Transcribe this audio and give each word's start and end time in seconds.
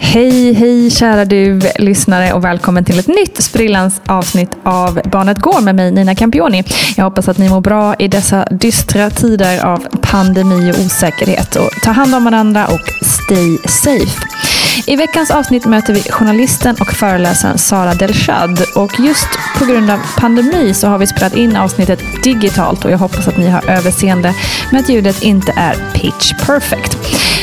Hej, 0.00 0.52
hej 0.52 0.90
kära 0.90 1.24
du 1.24 1.60
lyssnare 1.78 2.32
och 2.32 2.44
välkommen 2.44 2.84
till 2.84 2.98
ett 2.98 3.06
nytt 3.06 3.42
sprillans 3.42 4.00
avsnitt 4.06 4.50
av 4.62 5.00
Barnet 5.04 5.38
Går 5.38 5.60
med 5.60 5.74
mig 5.74 5.90
Nina 5.90 6.14
Campioni. 6.14 6.64
Jag 6.96 7.04
hoppas 7.04 7.28
att 7.28 7.38
ni 7.38 7.48
mår 7.48 7.60
bra 7.60 7.94
i 7.94 8.08
dessa 8.08 8.44
dystra 8.50 9.10
tider 9.10 9.64
av 9.64 9.86
pandemi 10.00 10.72
och 10.72 10.78
osäkerhet. 10.78 11.56
Och 11.56 11.70
ta 11.82 11.90
hand 11.90 12.14
om 12.14 12.24
varandra 12.24 12.66
och 12.66 13.06
stay 13.06 13.58
safe. 13.68 14.37
I 14.86 14.96
veckans 14.96 15.30
avsnitt 15.30 15.66
möter 15.66 15.94
vi 15.94 16.02
journalisten 16.02 16.76
och 16.80 16.92
föreläsaren 16.92 17.58
Sara 17.58 17.94
Delshad. 17.94 18.62
Och 18.74 19.00
just 19.00 19.28
på 19.58 19.64
grund 19.64 19.90
av 19.90 19.98
pandemi 20.16 20.74
så 20.74 20.88
har 20.88 20.98
vi 20.98 21.06
spelat 21.06 21.34
in 21.34 21.56
avsnittet 21.56 22.00
digitalt 22.22 22.84
och 22.84 22.90
jag 22.90 22.98
hoppas 22.98 23.28
att 23.28 23.36
ni 23.36 23.48
har 23.48 23.70
överseende 23.70 24.34
med 24.72 24.80
att 24.80 24.88
ljudet 24.88 25.22
inte 25.22 25.52
är 25.56 25.92
pitch 25.94 26.32
perfect. 26.46 26.98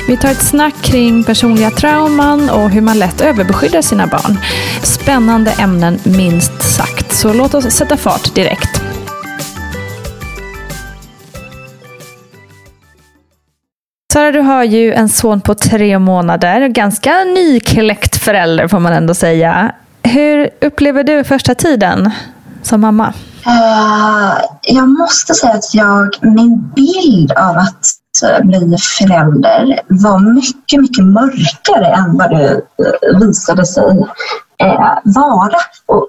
Vi 0.07 0.17
tar 0.17 0.31
ett 0.31 0.45
snack 0.45 0.75
kring 0.81 1.23
personliga 1.23 1.71
trauman 1.71 2.49
och 2.49 2.69
hur 2.69 2.81
man 2.81 2.99
lätt 2.99 3.21
överbeskyddar 3.21 3.81
sina 3.81 4.07
barn. 4.07 4.39
Spännande 4.83 5.51
ämnen 5.51 5.99
minst 6.03 6.75
sagt, 6.75 7.15
så 7.15 7.33
låt 7.33 7.53
oss 7.53 7.73
sätta 7.73 7.97
fart 7.97 8.35
direkt. 8.35 8.74
Sara, 14.15 14.31
du 14.31 14.39
har 14.39 14.63
ju 14.63 14.93
en 14.93 15.09
son 15.09 15.41
på 15.41 15.55
tre 15.55 15.99
månader. 15.99 16.67
Ganska 16.67 17.23
nykläckt 17.23 18.15
förälder 18.15 18.67
får 18.67 18.79
man 18.79 18.93
ändå 18.93 19.13
säga. 19.13 19.71
Hur 20.03 20.49
upplever 20.61 21.03
du 21.03 21.23
första 21.23 21.55
tiden 21.55 22.11
som 22.63 22.81
mamma? 22.81 23.13
Uh, 23.47 24.37
jag 24.61 24.87
måste 24.87 25.33
säga 25.33 25.53
att 25.53 25.73
jag, 25.73 26.09
min 26.21 26.71
bild 26.75 27.31
av 27.31 27.57
att 27.57 27.85
bli 28.43 28.77
förälder 28.77 29.79
var 29.87 30.33
mycket, 30.33 30.81
mycket 30.81 31.05
mörkare 31.05 31.87
än 31.87 32.17
vad 32.17 32.29
det 32.29 32.53
eh, 32.53 33.19
visade 33.19 33.65
sig 33.65 34.05
Eh, 34.57 34.97
vara 35.03 35.57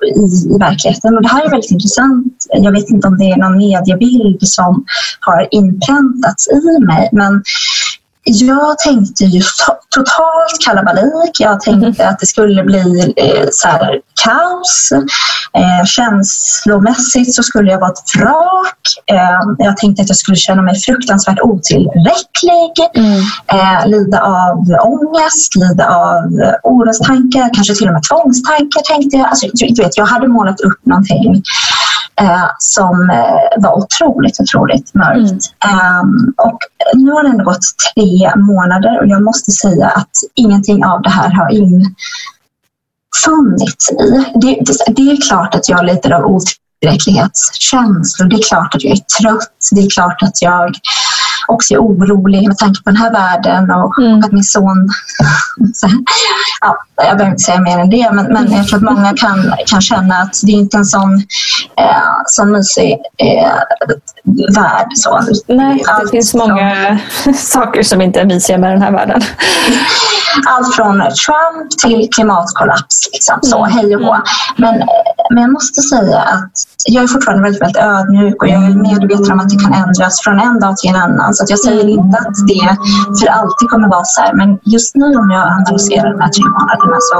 i, 0.07 0.55
i 0.55 0.59
verkligheten. 0.59 1.17
Och 1.17 1.23
det 1.23 1.29
här 1.29 1.45
är 1.45 1.51
väldigt 1.51 1.71
intressant. 1.71 2.47
Jag 2.53 2.73
vet 2.73 2.91
inte 2.91 3.09
om 3.09 3.19
det 3.19 3.25
är 3.25 3.37
någon 3.37 3.57
mediebild 3.57 4.49
som 4.49 4.84
har 5.21 5.49
inpräntats 5.51 6.49
i 6.49 6.79
mig, 6.87 7.09
men 7.12 7.43
jag 8.29 8.79
tänkte 8.79 9.25
ju 9.25 9.43
totalt 9.91 10.65
kalabalik. 10.65 11.41
Jag 11.41 11.61
tänkte 11.61 12.03
mm. 12.03 12.13
att 12.13 12.21
det 12.21 12.27
skulle 12.27 12.65
bli 12.65 13.15
eh, 13.17 13.49
så 13.53 13.69
här, 13.69 14.01
kaos. 14.25 14.93
Eh, 15.57 15.85
känslomässigt 15.85 17.35
så 17.35 17.43
skulle 17.43 17.71
jag 17.71 17.81
vara 17.81 17.91
ett 17.91 18.21
vrak. 18.21 18.79
Eh, 19.07 19.41
jag 19.59 19.77
tänkte 19.77 20.03
att 20.03 20.09
jag 20.09 20.17
skulle 20.17 20.37
känna 20.37 20.63
mig 20.63 20.81
fruktansvärt 20.81 21.41
otillräcklig. 21.41 22.73
Mm. 22.95 23.21
Eh, 23.47 23.87
lida 23.87 24.21
av 24.21 24.59
ångest, 24.83 25.57
lida 25.57 25.87
av 25.87 26.22
orostankar, 26.63 27.51
kanske 27.55 27.75
till 27.75 27.87
och 27.87 27.93
med 27.93 28.03
tvångstankar 28.03 28.95
tänkte 28.95 29.17
jag. 29.17 29.27
Alltså, 29.27 29.47
du 29.53 29.83
vet, 29.83 29.97
jag 29.97 30.07
hade 30.07 30.29
målat 30.29 30.61
upp 30.61 30.87
någonting 30.87 31.43
eh, 32.21 32.48
som 32.59 33.10
eh, 33.10 33.63
var 33.63 33.78
otroligt, 33.78 34.41
otroligt 34.41 34.95
mörkt. 34.95 35.53
Mm. 35.65 36.01
Um, 36.01 36.34
och 36.36 36.59
nu 36.95 37.10
har 37.10 37.22
det 37.22 37.28
ändå 37.28 37.45
gått 37.45 37.65
tre 37.95 38.33
månader 38.36 39.01
och 39.01 39.07
jag 39.07 39.22
måste 39.22 39.51
säga 39.51 39.86
att 39.86 40.10
ingenting 40.34 40.84
av 40.84 41.03
det 41.03 41.10
här 41.10 41.30
har 41.30 41.51
infunnits 41.51 41.91
i. 43.91 44.24
Det, 44.34 44.59
det, 44.60 44.78
det 44.97 45.10
är 45.10 45.28
klart 45.28 45.54
att 45.54 45.68
jag 45.68 45.84
lider 45.84 46.10
av 46.10 46.24
otillräcklighetskänslor. 46.24 48.28
Det 48.28 48.36
är 48.36 48.48
klart 48.48 48.74
att 48.74 48.84
jag 48.84 48.92
är 48.92 49.01
trött. 49.21 49.69
Det 49.72 49.80
är 49.80 49.91
klart 49.91 50.22
att 50.22 50.42
jag 50.42 50.74
också 51.48 51.75
är 51.75 51.78
orolig 51.78 52.48
med 52.48 52.59
tanke 52.59 52.83
på 52.83 52.91
den 52.91 52.97
här 52.97 53.13
världen 53.13 53.71
och, 53.71 53.98
Mm. 53.98 54.19
och 54.19 54.25
att 54.25 54.33
min 54.33 54.45
son... 54.45 54.89
Ja, 56.60 56.77
jag 56.97 57.16
behöver 57.16 57.31
inte 57.31 57.43
säga 57.43 57.60
mer 57.60 57.78
än 57.78 57.91
det, 57.91 58.10
men, 58.13 58.33
men 58.33 58.53
jag 58.53 58.69
tror 58.69 58.77
att 58.77 58.97
många 58.97 59.13
kan, 59.16 59.53
kan 59.66 59.81
känna 59.81 60.15
att 60.15 60.41
det 60.43 60.53
är 60.53 60.57
inte 60.57 60.77
en 60.77 60.84
sån, 60.84 61.15
eh, 61.77 62.13
sån 62.27 62.53
mysig 62.53 62.97
eh, 63.16 63.53
värld. 64.57 64.87
Så. 64.95 65.21
Nej, 65.47 65.83
det 65.84 65.91
Allt 65.93 66.11
finns 66.11 66.34
många 66.34 66.99
saker 67.34 67.83
som 67.83 68.01
inte 68.01 68.21
är 68.21 68.25
mysiga 68.25 68.59
med 68.59 68.71
den 68.71 68.83
här 68.83 68.93
världen. 68.93 69.21
allt 70.49 70.75
från 70.75 70.95
Trump 70.99 71.71
till 71.84 72.09
klimatkollaps. 72.15 73.09
Liksom, 73.13 73.39
så, 73.43 73.57
Mm. 73.65 73.71
hej 73.71 73.97
och 73.97 74.03
hå. 74.03 74.17
Men, 74.57 74.75
men 75.31 75.43
jag 75.43 75.53
måste 75.53 75.81
säga 75.83 76.19
att 76.21 76.51
jag 76.84 77.05
är 77.05 77.09
fortfarande 77.09 77.43
väldigt, 77.43 77.63
väldigt 77.63 77.83
ödmjuk 77.83 78.43
och 78.43 78.49
jag 78.49 78.65
är 78.65 78.75
medveten 78.75 79.33
om 79.33 79.41
att 79.41 79.49
det 79.49 79.59
kan 79.65 79.75
ändras 79.75 80.21
från 80.25 80.41
en 80.41 80.61
dag 80.61 80.77
till 80.77 80.91
en 80.91 80.97
annan. 80.97 81.34
Så 81.34 81.45
jag 81.49 81.59
säger 81.59 81.89
inte 81.89 82.19
att 82.19 82.37
det 82.49 82.77
för 83.21 83.27
alltid 83.27 83.69
kommer 83.71 83.89
vara 83.89 84.05
så 84.05 84.21
här. 84.21 84.33
Men 84.34 84.59
just 84.65 84.95
nu 84.95 85.07
om 85.07 85.31
jag 85.31 85.47
analyserar 85.49 86.11
de 86.13 86.21
här 86.21 86.29
tre 86.37 86.45
månaderna 86.45 86.97
så, 87.11 87.19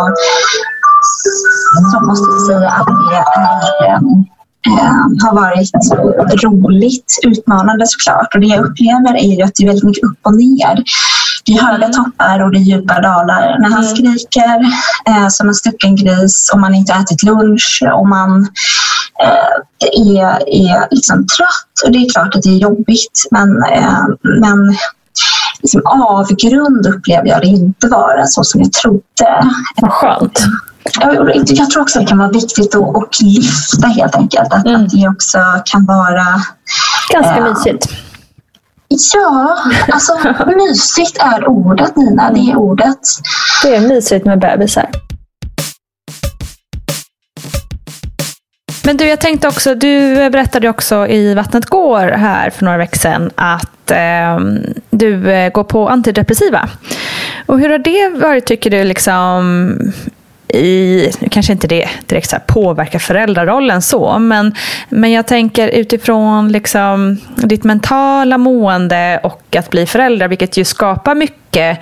så 1.93 2.01
måste 2.07 2.27
jag 2.33 2.47
säga 2.47 2.71
att 2.71 2.87
det 2.87 3.87
är 3.87 3.99
har 5.23 5.35
varit 5.35 5.71
roligt, 6.45 7.21
utmanande 7.23 7.85
såklart. 7.87 8.35
Och 8.35 8.41
det 8.41 8.47
jag 8.47 8.65
upplever 8.65 9.17
är 9.17 9.37
ju 9.37 9.43
att 9.43 9.55
det 9.55 9.63
är 9.63 9.67
väldigt 9.67 9.85
mycket 9.85 10.05
upp 10.05 10.19
och 10.23 10.37
ner. 10.37 10.85
Det 11.45 11.53
är 11.53 11.63
höga 11.63 11.89
toppar 11.89 12.45
och 12.45 12.53
det 12.53 12.59
är 12.59 12.63
djupa 12.63 13.01
dalar. 13.01 13.59
När 13.59 13.69
han 13.69 13.85
skriker 13.85 14.61
eh, 15.09 15.29
som 15.29 15.49
en 15.49 15.55
stucken 15.55 15.97
gris 15.97 16.51
och 16.53 16.61
man 16.61 16.75
inte 16.75 16.93
ätit 16.93 17.23
lunch 17.23 17.83
och 17.95 18.09
man 18.09 18.43
eh, 19.23 20.17
är, 20.17 20.49
är 20.49 20.95
liksom 20.95 21.27
trött. 21.27 21.85
Och 21.85 21.93
det 21.93 21.99
är 21.99 22.13
klart 22.13 22.35
att 22.35 22.43
det 22.43 22.51
är 22.51 22.59
jobbigt 22.59 23.29
men, 23.31 23.63
eh, 23.63 24.05
men 24.41 24.77
liksom 25.63 25.83
avgrund 25.85 26.87
upplever 26.87 27.29
jag 27.29 27.41
det 27.41 27.47
inte 27.47 27.89
vara 27.89 28.27
så 28.27 28.45
som 28.45 28.61
jag 28.61 28.73
trodde. 28.73 29.51
Vad 29.77 29.93
skönt. 29.93 30.41
Jag, 31.47 31.71
tror 31.71 31.83
också 31.83 31.99
det 32.01 32.07
kan 32.07 32.19
vara 32.19 32.29
viktigt 32.31 32.75
att, 32.75 32.97
att 32.97 33.21
lyfta 33.23 33.89
helt 33.89 34.15
enkelt. 34.15 34.53
Att, 34.53 34.67
Mm. 34.67 34.85
att 34.85 34.91
det 34.91 35.09
också 35.09 35.39
kan 35.65 35.87
vara 35.87 36.27
Ganska 37.13 37.37
Ja. 37.39 37.45
mysigt. 37.55 37.87
Ja, 39.15 39.57
alltså 39.93 40.13
mysigt 40.57 41.19
är 41.19 41.49
ordet 41.49 41.97
Nina. 41.97 42.31
Det 42.33 42.41
är 42.51 42.57
ordet. 42.57 42.99
Det 43.63 43.77
är 43.77 43.81
mysigt 43.81 44.27
med 44.27 44.39
bebisar. 44.39 44.91
Men 48.85 48.97
du, 48.97 49.05
jag 49.09 49.21
tänkte 49.21 49.49
också, 49.49 49.75
du 49.75 50.15
berättade 50.31 50.69
också 50.69 51.07
i 51.07 51.35
Vattnet 51.35 51.67
går 51.67 52.03
här 52.09 52.51
för 52.51 52.65
några 52.65 52.79
veckor 52.79 52.99
sedan 52.99 53.31
att 53.35 53.91
eh, 53.91 54.39
du 54.91 55.31
eh, 55.33 55.53
går 55.53 55.65
på 55.65 55.89
antidepressiva. 55.89 56.69
Och 57.47 57.61
hur 57.61 57.71
har 57.71 57.79
det 57.79 58.09
varit 58.09 58.47
tycker 58.47 58.71
du 58.71 58.85
liksom 58.85 59.79
i, 60.57 61.13
nu 61.19 61.29
kanske 61.29 61.53
inte 61.53 61.67
det 61.67 61.89
direkt 62.07 62.31
så 62.31 62.37
påverkar 62.47 62.99
föräldrarollen 62.99 63.83
så, 63.83 64.19
men, 64.19 64.55
men 64.89 65.13
jag 65.13 65.27
tänker 65.27 65.69
utifrån 65.69 66.53
liksom 66.53 67.19
ditt 67.37 67.65
mentala 67.65 68.39
mående 68.39 69.21
och 69.23 69.57
att 69.57 69.71
bli 69.71 69.87
förälder, 69.87 70.29
vilket 70.29 70.57
ju 70.57 70.65
skapar 70.65 71.15
mycket 71.15 71.79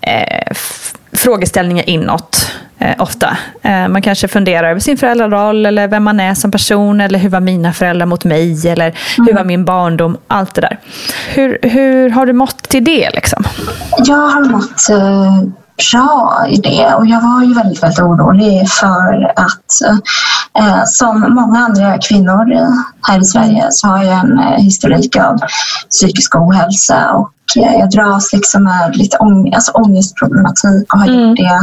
eh, 0.00 0.52
frågeställningar 1.12 1.88
inåt 1.88 2.52
eh, 2.78 2.94
ofta. 2.98 3.36
Eh, 3.62 3.88
man 3.88 4.02
kanske 4.02 4.28
funderar 4.28 4.70
över 4.70 4.80
sin 4.80 4.96
föräldraroll 4.96 5.66
eller 5.66 5.88
vem 5.88 6.04
man 6.04 6.20
är 6.20 6.34
som 6.34 6.50
person 6.50 7.00
eller 7.00 7.18
hur 7.18 7.28
var 7.28 7.40
mina 7.40 7.72
föräldrar 7.72 8.06
mot 8.06 8.24
mig 8.24 8.68
eller 8.68 8.94
hur 9.26 9.34
var 9.34 9.44
min 9.44 9.64
barndom, 9.64 10.16
allt 10.28 10.54
det 10.54 10.60
där. 10.60 10.78
Hur, 11.28 11.58
hur 11.62 12.10
har 12.10 12.26
du 12.26 12.32
mått 12.32 12.62
till 12.62 12.84
det 12.84 13.10
liksom? 13.10 13.44
Jag 13.98 14.16
har 14.16 14.44
mått 14.44 14.90
eh, 14.90 15.42
bra 15.92 16.46
i 16.48 16.56
det 16.56 16.94
och 16.94 17.06
jag 17.06 17.20
var 17.20 17.42
ju 17.42 17.54
väldigt, 17.54 17.82
väldigt 17.82 17.98
orolig 18.00 18.68
för 18.70 19.32
att 19.36 19.80
eh, 20.58 20.80
som 20.86 21.34
många 21.34 21.58
andra 21.58 21.98
kvinnor 21.98 22.52
eh, 22.52 22.68
här 23.02 23.20
i 23.20 23.24
Sverige 23.24 23.66
så 23.70 23.86
har 23.88 24.04
jag 24.04 24.18
en 24.18 24.38
eh, 24.38 24.44
historik 24.62 25.16
av 25.16 25.36
psykisk 25.90 26.36
ohälsa 26.36 27.10
och 27.12 27.32
eh, 27.56 27.72
jag 27.78 27.90
dras 27.90 28.32
liksom 28.32 28.64
med 28.64 28.96
lite 28.96 29.16
ång- 29.16 29.54
alltså 29.54 29.72
ångestproblematik 29.72 30.92
och 30.92 30.98
har 31.00 31.06
gjort 31.06 31.36
det 31.36 31.58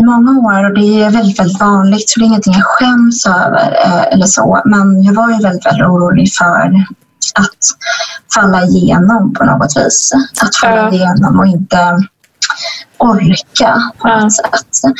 i 0.00 0.02
många 0.02 0.30
år 0.40 0.64
och 0.70 0.74
det 0.74 1.02
är 1.02 1.10
väldigt, 1.10 1.40
väldigt 1.40 1.60
vanligt 1.60 2.10
så 2.10 2.20
det 2.20 2.24
är 2.24 2.26
ingenting 2.26 2.52
jag 2.52 2.64
skäms 2.64 3.26
över 3.26 3.78
eh, 3.84 4.02
eller 4.12 4.26
så. 4.26 4.62
Men 4.64 5.02
jag 5.02 5.14
var 5.14 5.28
ju 5.30 5.38
väldigt, 5.42 5.66
väldigt 5.66 5.86
orolig 5.86 6.32
för 6.34 6.84
att 7.34 7.58
falla 8.34 8.62
igenom 8.64 9.34
på 9.34 9.44
något 9.44 9.76
vis. 9.76 10.10
Att 10.42 10.56
falla 10.56 10.76
Ja. 10.76 10.92
igenom 10.92 11.38
och 11.38 11.46
inte 11.46 11.78
orka 12.98 13.74
på 13.98 14.08
något 14.08 14.32
sätt. 14.32 14.92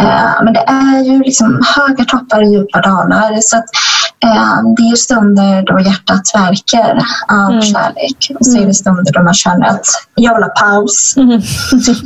Eh, 0.00 0.42
men 0.44 0.52
det 0.52 0.64
är 0.66 1.04
ju 1.04 1.18
liksom 1.18 1.62
höga 1.76 2.04
toppar 2.04 2.38
och 2.42 2.52
djupa 2.52 2.80
dalar. 2.80 3.40
Så 3.40 3.56
att, 3.56 3.64
eh, 4.24 4.56
det 4.76 4.82
är 4.82 4.96
stunder 4.96 5.62
då 5.66 5.80
hjärtat 5.80 6.22
verkar 6.34 6.98
av 7.28 7.50
Mm. 7.50 7.62
kärlek. 7.62 8.30
Och 8.40 8.46
så 8.46 8.58
är 8.58 8.66
det 8.66 8.74
stunder 8.74 9.12
då 9.12 9.22
man 9.22 9.34
känner 9.34 9.66
att 9.68 9.86
jag 10.14 10.34
vill 10.34 10.42
ha 10.44 10.50
paus. 10.50 11.14
Mm. 11.16 11.40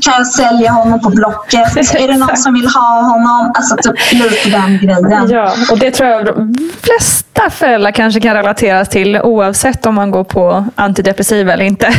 Kan 0.02 0.14
jag 0.18 0.26
sälja 0.26 0.70
honom 0.70 1.00
på 1.00 1.10
Blocket? 1.10 1.76
Är 1.94 2.08
det 2.08 2.16
någon 2.16 2.36
som 2.36 2.54
vill 2.54 2.68
ha 2.68 3.00
honom? 3.02 3.52
Alltså 3.54 3.76
typ 3.76 4.12
lite 4.12 4.50
den 4.58 4.78
grejen. 4.78 5.30
Ja, 5.30 5.52
och 5.70 5.78
det 5.78 5.90
tror 5.90 6.08
jag 6.08 6.26
de 6.26 6.54
flesta 6.82 7.50
föräldrar 7.50 7.90
kanske 7.90 8.20
kan 8.20 8.34
relatera 8.34 8.84
till 8.84 9.16
oavsett 9.16 9.86
om 9.86 9.94
man 9.94 10.10
går 10.10 10.24
på 10.24 10.64
antidepressiva 10.74 11.52
eller 11.52 11.64
inte. 11.64 11.86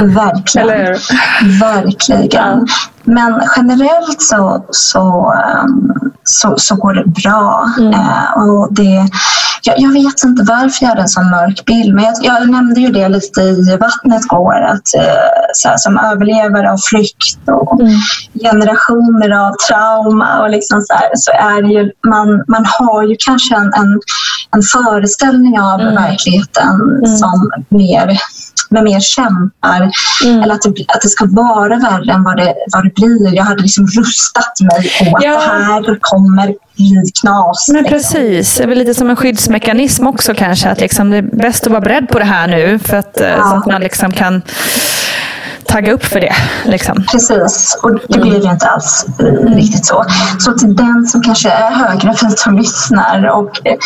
Verkligen. 0.00 0.68
Eller 0.68 0.86
hur? 0.86 0.98
Verkligen. 2.42 2.66
Men 3.04 3.40
generellt 3.56 4.22
så, 4.22 4.64
så, 4.70 5.34
um, 5.64 5.92
så, 6.24 6.54
så 6.58 6.76
går 6.76 6.94
det 6.94 7.04
bra. 7.04 7.66
Mm. 7.78 7.92
Eh, 7.92 8.32
och 8.42 8.68
det, 8.74 9.08
jag, 9.62 9.78
jag 9.78 9.92
vet 9.92 10.24
inte 10.24 10.42
varför 10.48 10.78
jag 10.84 10.88
hade 10.88 11.00
en 11.00 11.08
sån 11.08 11.30
mörk 11.30 11.64
bild, 11.64 11.94
men 11.94 12.04
jag, 12.04 12.14
jag 12.22 12.50
nämnde 12.50 12.80
ju 12.80 12.88
det 12.92 13.08
lite 13.08 13.40
i 13.40 13.76
Vattnet 13.80 14.28
går, 14.28 14.60
att 14.62 14.94
eh, 14.96 15.02
så 15.54 15.68
här, 15.68 15.76
som 15.76 15.98
överlevare 15.98 16.72
av 16.72 16.78
flykt 16.90 17.38
och 17.46 17.80
Mm. 17.80 17.92
generationer 18.42 19.30
av 19.46 19.54
trauma 19.68 20.42
och 20.42 20.50
liksom 20.50 20.80
så, 20.82 20.94
här, 20.94 21.10
så 21.14 21.30
är 21.32 21.62
ju, 21.62 21.90
man, 22.06 22.44
man 22.48 22.64
har 22.78 23.02
ju 23.02 23.16
kanske 23.18 23.54
en, 23.56 23.72
en, 23.74 24.00
en 24.54 24.62
föreställning 24.62 25.60
av 25.60 25.80
Mm. 25.80 25.94
verkligheten 25.94 26.78
som 27.18 27.50
mer 27.68 28.18
med 28.70 28.84
mer 28.84 29.00
kämpar. 29.00 29.90
Mm. 30.24 30.42
Eller 30.42 30.54
att 30.54 30.62
det, 30.62 30.84
att 30.88 31.02
det 31.02 31.08
ska 31.08 31.26
vara 31.30 31.76
värre 31.76 32.12
än 32.12 32.24
vad 32.24 32.36
det, 32.36 32.54
vad 32.72 32.84
det 32.84 32.94
blir. 32.94 33.34
Jag 33.36 33.44
hade 33.44 33.62
liksom 33.62 33.86
rustat 33.86 34.60
mig 34.60 34.90
på 35.10 35.16
att 35.16 35.24
Ja. 35.24 35.30
det 35.30 35.64
här 35.64 35.98
kommer 36.00 36.46
bli 36.76 37.02
knas. 37.22 37.68
Men 37.68 37.82
liksom. 37.82 37.98
precis, 37.98 38.56
det 38.56 38.62
är 38.62 38.68
väl 38.68 38.78
lite 38.78 38.94
som 38.94 39.10
en 39.10 39.16
skyddsmekanism 39.16 40.06
också 40.06 40.34
kanske. 40.34 40.68
Att 40.68 40.80
liksom 40.80 41.10
det 41.10 41.16
är 41.16 41.22
bäst 41.22 41.66
att 41.66 41.70
vara 41.72 41.80
beredd 41.80 42.08
på 42.08 42.18
det 42.18 42.24
här 42.24 42.46
nu. 42.48 42.78
För 42.78 42.96
att, 42.96 43.20
eh, 43.20 43.50
Så 43.50 43.56
att 43.56 43.66
man 43.66 43.80
liksom 43.80 44.12
kan 44.12 44.42
tagga 45.68 45.92
upp 45.92 46.04
för 46.04 46.20
det. 46.20 46.34
Liksom. 46.64 47.04
Precis, 47.12 47.78
och 47.82 47.98
det 48.08 48.18
blir 48.18 48.44
ju 48.44 48.50
inte 48.50 48.66
alls 48.66 49.06
eh, 49.18 49.24
riktigt 49.54 49.86
så. 49.86 50.04
Så 50.38 50.52
till 50.52 50.76
den 50.76 51.06
som 51.06 51.22
kanske 51.22 51.50
är 51.50 51.70
höggravid 51.70 52.38
som 52.38 52.58
lyssnar 52.58 53.26
och 53.26 53.66
eh, 53.66 53.76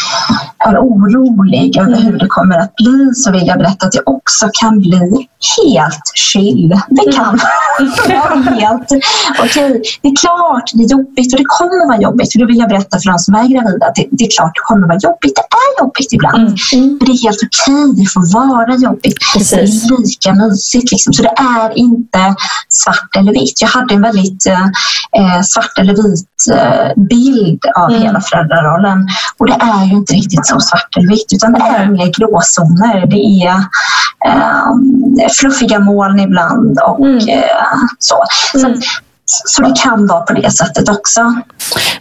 är 0.58 0.78
orolig 0.78 1.76
över 1.76 1.96
hur 1.96 2.18
det 2.18 2.26
kommer 2.26 2.58
att 2.58 2.74
bli 2.76 3.10
så 3.14 3.32
vill 3.32 3.46
jag 3.46 3.58
berätta 3.58 3.86
att 3.86 3.92
det 3.92 4.02
också 4.06 4.48
kan 4.52 4.78
bli 4.78 5.28
helt 5.58 6.12
chill. 6.14 6.80
Det 6.88 7.12
kan 7.12 7.40
vara 8.08 8.54
helt 8.54 8.90
okej. 9.38 9.82
Det 10.02 10.08
är 10.08 10.16
klart 10.16 10.70
det 10.74 10.84
är 10.84 10.88
jobbigt 10.88 11.32
och 11.32 11.38
det 11.38 11.44
kommer 11.58 11.86
vara 11.86 12.00
jobbigt. 12.00 12.32
För 12.32 12.38
det 12.38 12.46
vill 12.46 12.58
jag 12.58 12.68
berätta 12.68 12.98
för 12.98 13.10
de 13.10 13.18
som 13.18 13.34
är 13.34 13.48
gravida 13.48 13.86
att 13.86 13.94
det, 13.94 14.06
det 14.10 14.24
är 14.24 14.30
klart 14.36 14.52
det 14.54 14.60
kommer 14.64 14.86
vara 14.86 14.98
jobbigt. 15.02 15.36
Det 15.36 15.46
är 15.64 15.82
jobbigt 15.82 16.12
ibland. 16.12 16.58
Men 16.72 16.98
det 16.98 17.12
är 17.12 17.22
helt 17.26 17.40
okej. 17.48 17.84
Det 17.96 18.06
får 18.14 18.24
vara 18.34 18.74
jobbigt. 18.76 19.18
Precis. 19.34 19.88
Det 19.88 19.94
är 19.94 19.98
lika 19.98 20.32
mysigt. 20.34 20.92
Liksom. 20.92 21.12
Så 21.12 21.22
det 21.22 21.34
är 21.36 21.71
inte 21.74 22.34
svart 22.68 23.16
eller 23.18 23.32
vitt. 23.32 23.62
Jag 23.62 23.68
hade 23.68 23.94
en 23.94 24.02
väldigt 24.02 24.46
eh, 24.46 24.64
eh, 25.16 25.42
svart 25.42 25.78
eller 25.78 25.94
vit 25.94 26.28
eh, 26.52 27.02
bild 27.02 27.64
av 27.76 27.92
hela 27.92 28.20
föräldrarollen. 28.20 29.08
Och 29.38 29.46
det 29.46 29.58
är 29.60 29.84
ju 29.84 29.96
inte 29.96 30.12
riktigt 30.14 30.46
så 30.46 30.60
svart 30.60 30.96
eller 30.96 31.08
vitt 31.08 31.32
utan 31.34 31.52
det 31.52 31.60
är 31.60 31.86
mer 31.86 32.12
gråzoner. 32.18 33.06
Det 33.06 33.44
är 33.46 33.56
eh, 34.26 35.28
fluffiga 35.40 35.78
moln 35.78 36.20
ibland 36.20 36.78
och 36.78 37.06
eh, 37.06 37.78
så. 37.98 38.24
Så, 38.54 38.74
så 39.24 39.62
det 39.62 39.72
kan 39.82 40.06
vara 40.06 40.20
på 40.20 40.32
det 40.32 40.50
sättet 40.50 40.88
också. 40.88 41.34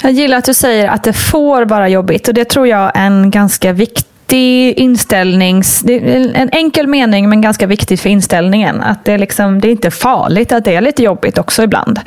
Jag 0.02 0.12
gillar 0.12 0.38
att 0.38 0.46
du 0.46 0.54
säger 0.54 0.88
att 0.88 1.04
det 1.04 1.14
får 1.14 1.66
vara 1.66 1.90
jobbigt. 1.90 2.28
Och 2.28 2.34
det 2.34 2.46
tror 2.46 2.68
jag 2.68 2.92
är 2.96 3.06
en 3.06 3.32
ganska 3.32 3.74
viktig 3.74 4.11
viktig 4.32 4.84
inställnings... 4.84 5.80
Det 5.80 5.94
är 5.94 6.36
en 6.36 6.50
enkel 6.52 6.88
mening 6.88 7.30
men 7.30 7.42
ganska 7.42 7.68
viktigt 7.68 8.02
för 8.02 8.10
inställningen. 8.10 8.82
Att 8.82 9.06
det 9.06 9.14
är, 9.14 9.18
liksom, 9.18 9.62
det 9.62 9.68
är 9.68 9.72
inte 9.72 9.92
farligt 9.92 10.52
att 10.52 10.66
det 10.66 10.76
är 10.76 10.82
lite 10.82 11.04
jobbigt 11.04 11.38
också 11.38 11.64
ibland. 11.64 12.00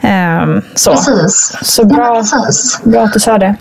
Um, 0.00 0.62
så. 0.74 0.90
Precis. 0.90 1.56
Så 1.62 1.84
bra, 1.84 2.22
ja, 2.32 2.44
precis. 2.46 2.80
bra 2.84 3.02
att 3.02 3.12
du 3.12 3.20
sa 3.20 3.38
det. 3.38 3.54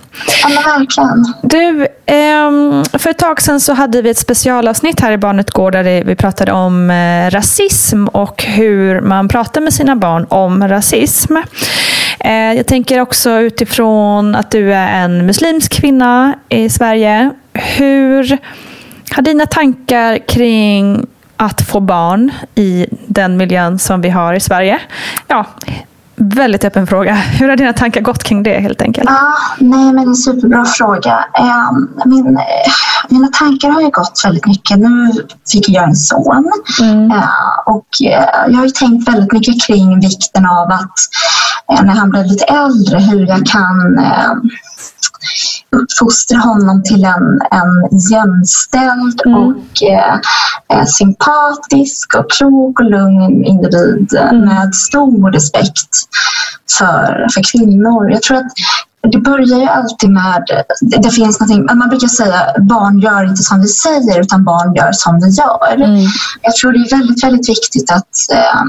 Ja, 0.43 0.49
men 0.49 0.63
verkligen. 0.63 1.33
Du, 1.41 1.87
um, 2.15 2.85
för 2.99 3.09
ett 3.09 3.17
tag 3.17 3.41
sedan 3.41 3.59
så 3.59 3.73
hade 3.73 4.01
vi 4.01 4.09
ett 4.09 4.17
specialavsnitt 4.17 4.99
här 4.99 5.11
i 5.11 5.17
Barnet 5.17 5.51
Går 5.51 5.71
där 5.71 6.03
vi 6.03 6.15
pratade 6.15 6.51
om 6.51 6.89
uh, 6.89 7.29
rasism 7.29 8.07
och 8.07 8.43
hur 8.43 9.01
man 9.01 9.27
pratar 9.27 9.61
med 9.61 9.73
sina 9.73 9.95
barn 9.95 10.25
om 10.29 10.67
rasism. 10.67 11.35
Uh, 12.25 12.53
jag 12.55 12.65
tänker 12.67 12.99
också 13.01 13.31
utifrån 13.31 14.35
att 14.35 14.51
du 14.51 14.73
är 14.73 15.03
en 15.03 15.25
muslimsk 15.25 15.73
kvinna 15.73 16.33
i 16.49 16.69
Sverige. 16.69 17.31
Hur 17.53 18.37
har 19.15 19.21
dina 19.21 19.45
tankar 19.45 20.17
kring 20.27 21.07
att 21.37 21.61
få 21.61 21.79
barn 21.79 22.31
i 22.55 22.87
den 23.07 23.37
miljön 23.37 23.79
som 23.79 24.01
vi 24.01 24.09
har 24.09 24.33
i 24.33 24.39
Sverige? 24.39 24.79
Ja, 25.27 25.45
väldigt 26.15 26.63
öppen 26.63 26.87
fråga. 26.87 27.13
Hur 27.13 27.49
har 27.49 27.57
dina 27.57 27.73
tankar 27.73 28.01
gått 28.01 28.23
kring 28.23 28.43
det 28.43 28.59
helt 28.59 28.81
enkelt? 28.81 29.09
Ja, 29.09 29.33
nej, 29.59 29.93
men 29.93 30.07
en 30.07 30.15
superbra 30.15 30.65
fråga. 30.65 31.25
Ehm, 31.33 31.89
min, 32.05 32.39
mina 33.09 33.27
tankar 33.27 33.69
har 33.69 33.81
ju 33.81 33.89
gått 33.89 34.21
väldigt 34.25 34.45
mycket. 34.45 34.79
Nu 34.79 35.11
fick 35.51 35.69
jag 35.69 35.83
en 35.83 35.95
son 35.95 36.51
mm. 36.81 37.11
och 37.65 37.87
eh, 38.03 38.23
jag 38.47 38.57
har 38.57 38.65
ju 38.65 38.71
tänkt 38.71 39.07
väldigt 39.07 39.31
mycket 39.31 39.61
kring 39.61 39.99
vikten 39.99 40.45
av 40.45 40.71
att 40.71 40.99
eh, 41.71 41.85
när 41.85 41.93
han 41.93 42.09
blir 42.09 42.23
lite 42.23 42.45
äldre 42.45 42.99
hur 42.99 43.27
jag 43.27 43.45
kan 43.45 43.99
uppfostra 45.71 46.37
honom 46.37 46.83
till 46.83 47.03
en, 47.03 47.39
en 47.51 47.99
jämställd 48.11 49.21
mm. 49.25 49.37
och 49.37 49.83
eh, 49.83 50.85
sympatisk 50.85 52.15
och 52.15 52.31
klok 52.31 52.79
och 52.79 52.91
lugn 52.91 53.45
individ 53.45 54.13
mm. 54.13 54.45
med 54.45 54.75
stor 54.75 55.31
respekt 55.31 55.89
för, 56.77 57.27
för 57.33 57.41
kvinnor. 57.51 58.11
Jag 58.11 58.21
tror 58.21 58.37
att 58.37 58.51
det 59.01 59.17
börjar 59.17 59.59
ju 59.59 59.67
alltid 59.67 60.09
med, 60.09 60.43
det 60.81 61.11
finns 61.11 61.39
någonting, 61.39 61.77
man 61.77 61.89
brukar 61.89 62.07
säga 62.07 62.53
barn 62.59 62.99
gör 62.99 63.23
inte 63.23 63.43
som 63.43 63.61
vi 63.61 63.67
säger 63.67 64.21
utan 64.21 64.43
barn 64.43 64.75
gör 64.75 64.91
som 64.91 65.19
vi 65.19 65.29
gör. 65.29 65.75
Mm. 65.75 66.05
Jag 66.41 66.55
tror 66.55 66.71
det 66.71 66.79
är 66.79 66.97
väldigt, 66.97 67.23
väldigt 67.23 67.49
viktigt 67.49 67.91
att 67.91 68.15
eh, 68.33 68.63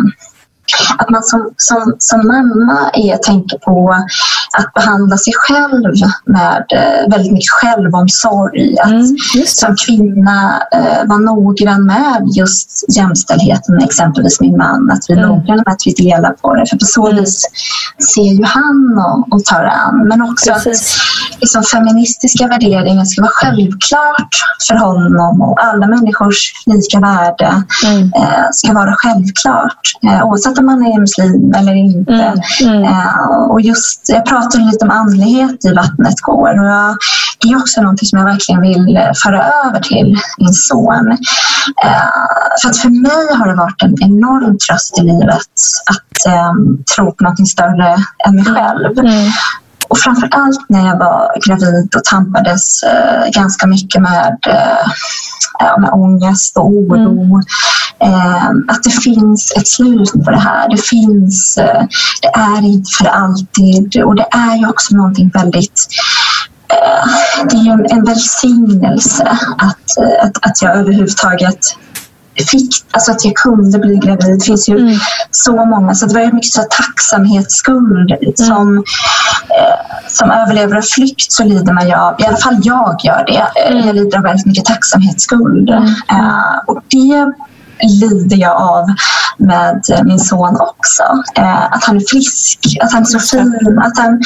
att 0.98 1.10
man 1.10 1.22
som, 1.22 1.50
som, 1.56 1.96
som 1.98 2.26
mamma 2.26 2.90
är, 2.92 3.16
tänker 3.16 3.58
på 3.58 3.94
att 4.58 4.74
behandla 4.74 5.16
sig 5.16 5.32
själv 5.36 5.94
med 6.26 6.64
eh, 6.74 7.10
väldigt 7.10 7.32
mycket 7.32 7.50
självomsorg. 7.50 8.78
Att 8.78 8.90
mm, 8.90 9.16
som 9.46 9.76
kvinna 9.86 10.62
eh, 10.72 11.08
vara 11.08 11.18
noggrann 11.18 11.86
med 11.86 12.22
just 12.36 12.96
jämställdheten 12.96 13.78
exempelvis 13.82 14.40
min 14.40 14.56
man. 14.56 14.90
Att 14.90 15.04
vi 15.08 15.14
är 15.14 15.18
mm. 15.18 15.28
noggranna 15.28 15.62
med 15.66 15.72
att 15.72 15.86
vi 15.86 15.92
delar 15.92 16.32
på 16.32 16.54
det. 16.54 16.66
För 16.70 16.76
på 16.76 16.84
så 16.84 17.06
mm. 17.06 17.20
vis 17.20 17.44
ser 18.14 18.22
ju 18.22 18.44
han 18.44 18.98
och, 19.06 19.34
och 19.34 19.44
tar 19.44 19.64
an. 19.64 20.08
Men 20.08 20.22
också 20.22 20.52
Precis. 20.52 20.96
att 21.34 21.40
liksom, 21.40 21.62
feministiska 21.62 22.46
värderingar 22.46 23.04
ska 23.04 23.22
vara 23.22 23.32
självklart 23.34 24.34
för 24.68 24.74
honom 24.74 25.42
och 25.42 25.64
alla 25.64 25.86
människors 25.86 26.52
lika 26.66 27.00
värde 27.00 27.64
mm. 27.84 28.02
eh, 28.02 28.46
ska 28.52 28.72
vara 28.72 28.94
självklart. 28.96 29.80
Eh, 30.02 30.26
oavsett 30.26 30.58
om 30.60 30.66
man 30.66 30.86
är 30.86 31.00
muslim 31.00 31.54
eller 31.54 31.74
inte. 31.74 32.12
Mm. 32.12 32.74
Mm. 32.74 32.84
Eh, 32.84 33.50
och 33.50 33.60
just, 33.60 34.08
jag 34.08 34.24
pratade 34.26 34.64
lite 34.64 34.84
om 34.84 34.90
andlighet 34.90 35.64
i 35.64 35.72
Vattnet 35.74 36.20
går 36.20 36.60
och 36.60 36.66
jag, 36.66 36.96
det 37.42 37.48
är 37.48 37.56
också 37.56 37.80
någonting 37.80 38.06
som 38.06 38.18
jag 38.18 38.26
verkligen 38.26 38.60
vill 38.60 38.98
föra 39.22 39.44
över 39.64 39.80
till 39.80 40.18
min 40.38 40.54
son. 40.54 41.10
Eh, 41.84 42.10
för 42.62 42.68
att 42.68 42.76
för 42.76 42.88
mig 42.88 43.38
har 43.38 43.48
det 43.48 43.54
varit 43.54 43.82
en 43.82 43.94
enorm 44.02 44.58
tröst 44.58 44.98
i 44.98 45.02
livet 45.02 45.52
att 45.90 46.26
eh, 46.26 46.52
tro 46.94 47.12
på 47.12 47.24
någonting 47.24 47.46
större 47.46 47.96
än 48.26 48.36
mig 48.36 48.44
själv. 48.44 48.98
Mm. 48.98 49.30
Och 49.90 49.98
framför 49.98 50.28
allt 50.30 50.68
när 50.68 50.86
jag 50.86 50.98
var 50.98 51.30
gravid 51.46 51.94
och 51.96 52.04
tampades 52.04 52.82
eh, 52.82 53.30
ganska 53.30 53.66
mycket 53.66 54.02
med, 54.02 54.38
eh, 54.46 55.78
med 55.78 55.90
ångest 55.92 56.56
och 56.56 56.68
oro. 56.68 57.22
Mm. 57.22 58.14
Eh, 58.14 58.48
att 58.68 58.82
det 58.82 58.90
finns 58.90 59.52
ett 59.56 59.68
slut 59.68 60.12
på 60.24 60.30
det 60.30 60.40
här. 60.40 60.68
Det 60.68 60.82
finns, 60.82 61.58
eh, 61.58 61.82
det 62.22 62.28
är 62.28 62.62
inte 62.62 62.90
för 62.98 63.06
alltid 63.06 64.02
och 64.02 64.14
det 64.14 64.26
är 64.30 64.56
ju 64.56 64.68
också 64.68 64.96
någonting 64.96 65.30
väldigt 65.34 65.86
eh, 66.68 67.44
det 67.48 67.56
är 67.56 67.62
ju 67.62 67.70
en, 67.70 67.86
en 67.90 68.04
välsignelse 68.04 69.38
att, 69.58 69.98
att, 70.22 70.46
att 70.46 70.62
jag 70.62 70.76
överhuvudtaget 70.76 71.58
fick, 72.50 72.70
alltså 72.90 73.12
att 73.12 73.24
jag 73.24 73.34
kunde 73.34 73.78
bli 73.78 73.96
gravid. 73.96 74.38
Det 74.38 74.44
finns 74.44 74.68
ju 74.68 74.78
mm. 74.78 74.98
så 75.30 75.64
många, 75.64 75.94
så 75.94 76.06
det 76.06 76.14
var 76.14 76.32
mycket 76.32 76.52
så 76.52 76.62
tacksamhetsskuld. 76.70 78.10
Mm. 78.10 78.32
Som, 78.36 78.76
eh, 79.48 80.08
som 80.08 80.30
överlevare 80.30 80.78
av 80.78 80.82
flykt 80.82 81.32
så 81.32 81.44
lider 81.44 81.72
man 81.72 81.88
ju 81.88 81.94
av, 81.94 82.20
i 82.20 82.24
alla 82.24 82.36
fall 82.36 82.60
jag 82.62 82.96
gör 83.04 83.24
det, 83.26 83.60
mm. 83.60 83.86
jag 83.86 83.94
lider 83.94 84.18
av 84.18 84.24
väldigt 84.24 84.46
mycket 84.46 84.64
tacksamhetsskuld. 84.64 85.70
Mm. 85.70 85.84
Uh, 85.84 86.58
och 86.66 86.82
det 86.88 87.32
lider 87.82 88.36
jag 88.36 88.56
av 88.56 88.86
med 89.40 89.82
min 90.04 90.18
son 90.18 90.56
också. 90.60 91.02
Eh, 91.34 91.64
att 91.64 91.84
han 91.84 91.96
är 91.96 92.04
frisk, 92.10 92.58
att 92.82 92.92
han 92.92 93.02
är 93.02 93.06
så 93.06 93.18
fin. 93.18 93.78
Att 93.78 93.98
han, 93.98 94.20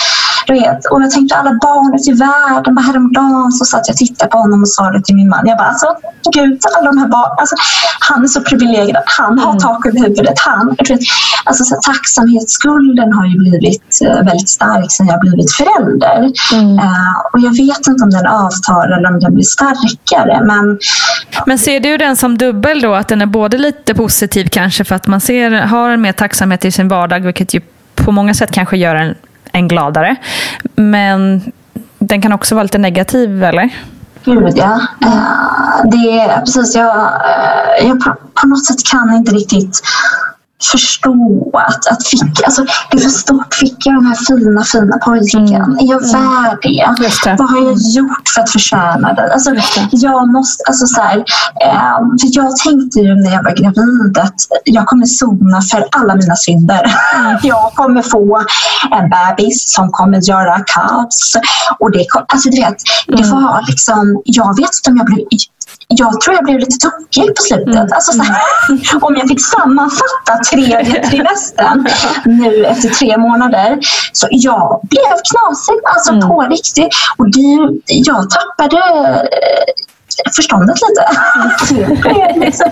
du 0.47 0.53
vet, 0.53 0.85
och 0.91 1.03
jag 1.03 1.11
tänkte 1.11 1.37
alla 1.37 1.53
barn 1.63 1.95
ute 1.95 2.11
i 2.11 2.15
världen. 2.15 2.75
Bara 2.75 2.83
häromdagen 2.83 3.53
så 3.53 3.65
satt 3.65 3.89
jag 3.89 3.95
och 3.95 3.99
tittade 3.99 4.31
på 4.31 4.39
honom 4.39 4.63
och 4.63 4.69
sa 4.69 4.91
det 4.91 5.03
till 5.03 5.17
min 5.17 5.29
man. 5.29 5.47
Jag 5.47 5.59
bara, 5.59 5.69
alltså, 5.69 5.89
gud, 6.33 6.61
alla 6.79 6.93
de 6.93 6.99
här 6.99 7.09
barnen. 7.09 7.37
Alltså, 7.39 7.57
han 8.01 8.23
är 8.25 8.29
så 8.29 8.41
privilegierad. 8.41 9.03
Han 9.07 9.39
har 9.39 9.51
mm. 9.51 9.61
tak 9.61 9.87
över 9.87 9.99
huvudet. 10.01 10.39
Han, 10.39 10.77
vet, 10.89 11.01
alltså, 11.45 11.65
så 11.65 11.75
tacksamhetsskulden 11.87 13.13
har 13.13 13.27
ju 13.27 13.37
blivit 13.39 13.91
uh, 14.05 14.25
väldigt 14.29 14.49
stark 14.49 14.93
sedan 14.93 15.07
jag 15.07 15.21
blivit 15.21 15.53
förälder. 15.53 16.19
Mm. 16.53 16.79
Uh, 16.79 17.17
och 17.33 17.41
jag 17.47 17.51
vet 17.51 17.83
inte 17.89 18.05
om 18.05 18.11
den 18.11 18.27
avtar 18.27 18.85
eller 18.99 19.09
om 19.13 19.21
den 19.21 19.35
blir 19.35 19.45
starkare. 19.45 20.45
Men, 20.45 20.79
men 21.47 21.59
ser 21.59 21.81
du 21.81 21.97
den 21.97 22.17
som 22.17 22.39
dubbel 22.39 22.81
då? 22.81 22.95
Att 22.95 23.09
den 23.09 23.23
är 23.23 23.27
både 23.27 23.44
Både 23.45 23.59
lite 23.59 23.95
positiv 23.95 24.49
kanske 24.49 24.85
för 24.85 24.95
att 24.95 25.07
man 25.07 25.21
ser, 25.21 25.51
har 25.51 25.91
en 25.91 26.01
mer 26.01 26.13
tacksamhet 26.13 26.65
i 26.65 26.71
sin 26.71 26.89
vardag, 26.89 27.21
vilket 27.21 27.55
ju 27.55 27.61
på 27.95 28.13
många 28.13 28.35
sätt 28.35 28.51
kanske 28.51 28.77
gör 28.77 28.95
en, 28.95 29.15
en 29.53 29.69
gladare. 29.69 30.17
Men 30.75 31.43
den 31.99 32.23
kan 32.23 32.33
också 32.33 32.55
vara 32.55 32.63
lite 32.63 32.79
negativ, 32.79 33.45
eller? 33.45 33.71
Gud, 34.25 34.53
ja. 34.57 34.81
Eh, 35.03 35.91
det 35.91 36.19
är 36.21 36.41
precis, 36.41 36.75
jag, 36.75 36.97
eh, 36.97 37.89
jag 37.89 38.01
på 38.35 38.47
något 38.47 38.65
sätt 38.65 38.87
kan 38.91 39.15
inte 39.15 39.33
riktigt 39.33 39.83
förstå 40.73 41.51
att, 41.53 41.87
att 41.93 42.07
fick, 42.07 42.45
alltså, 42.45 42.65
det 42.91 42.97
är 42.97 43.01
för 43.01 43.09
stort. 43.09 43.55
Fick 43.55 43.87
jag 43.87 43.95
de 43.95 44.07
här 44.07 44.15
fina, 44.15 44.65
fina 44.65 44.99
pojken? 44.99 45.47
Mm. 45.47 45.79
Är 45.79 45.91
jag 45.91 46.03
mm. 46.03 46.13
värd 46.13 46.59
det? 46.63 46.85
det? 47.25 47.37
Vad 47.39 47.51
har 47.51 47.57
jag 47.57 47.77
gjort 47.79 48.29
för 48.35 48.41
att 48.41 48.51
förtjäna 48.51 49.13
det? 49.13 49.33
Alltså, 49.33 49.51
jag 49.91 50.29
måste, 50.29 50.65
alltså 50.67 50.87
så 50.87 51.01
här, 51.01 51.17
eh, 51.61 51.99
för 52.21 52.29
jag 52.33 52.57
tänkte 52.57 53.01
ju 53.01 53.15
när 53.15 53.33
jag 53.33 53.43
var 53.45 53.55
gravid 53.57 54.19
att 54.19 54.35
jag 54.65 54.87
kommer 54.87 55.07
sona 55.07 55.61
för 55.63 55.85
alla 55.91 56.15
mina 56.15 56.37
synder. 56.37 56.95
Mm. 57.15 57.39
Jag 57.43 57.73
kommer 57.75 58.03
få 58.03 58.45
en 58.91 59.11
bebis 59.11 59.75
som 59.75 59.91
kommer 59.91 60.19
göra 60.31 60.61
kaos. 60.67 61.37
Och 61.79 61.91
det, 61.91 62.07
alltså, 62.29 62.51
du 62.51 62.57
vet, 62.57 62.77
det 63.07 63.23
mm. 63.23 63.31
var 63.31 63.65
liksom, 63.69 64.23
jag 64.25 64.57
vet 64.57 64.71
inte 64.79 64.91
om 64.91 64.97
jag 64.97 65.07
blev 65.07 65.27
jag 65.89 66.21
tror 66.21 66.35
jag 66.37 66.45
blev 66.45 66.59
lite 66.59 66.77
tokig 66.79 67.37
på 67.37 67.43
slutet. 67.43 67.75
Mm. 67.75 67.89
Alltså, 67.93 68.13
så 68.13 68.23
här, 68.23 69.05
om 69.05 69.17
jag 69.17 69.29
fick 69.29 69.41
sammanfatta 69.41 70.45
tredje 70.51 71.09
trimestern 71.11 71.87
nu 72.25 72.65
efter 72.65 72.89
tre 72.89 73.17
månader. 73.19 73.79
Så 74.13 74.29
jag 74.31 74.81
blev 74.91 75.15
knasig, 75.31 75.81
alltså 75.85 76.13
mm. 76.13 76.29
på 76.29 76.43
riktigt. 76.43 76.89
Och 77.17 77.31
det, 77.31 77.81
jag 77.87 78.31
tappade 78.31 78.81
förståndet 80.37 80.77
lite. 80.85 81.05
liksom. 82.41 82.71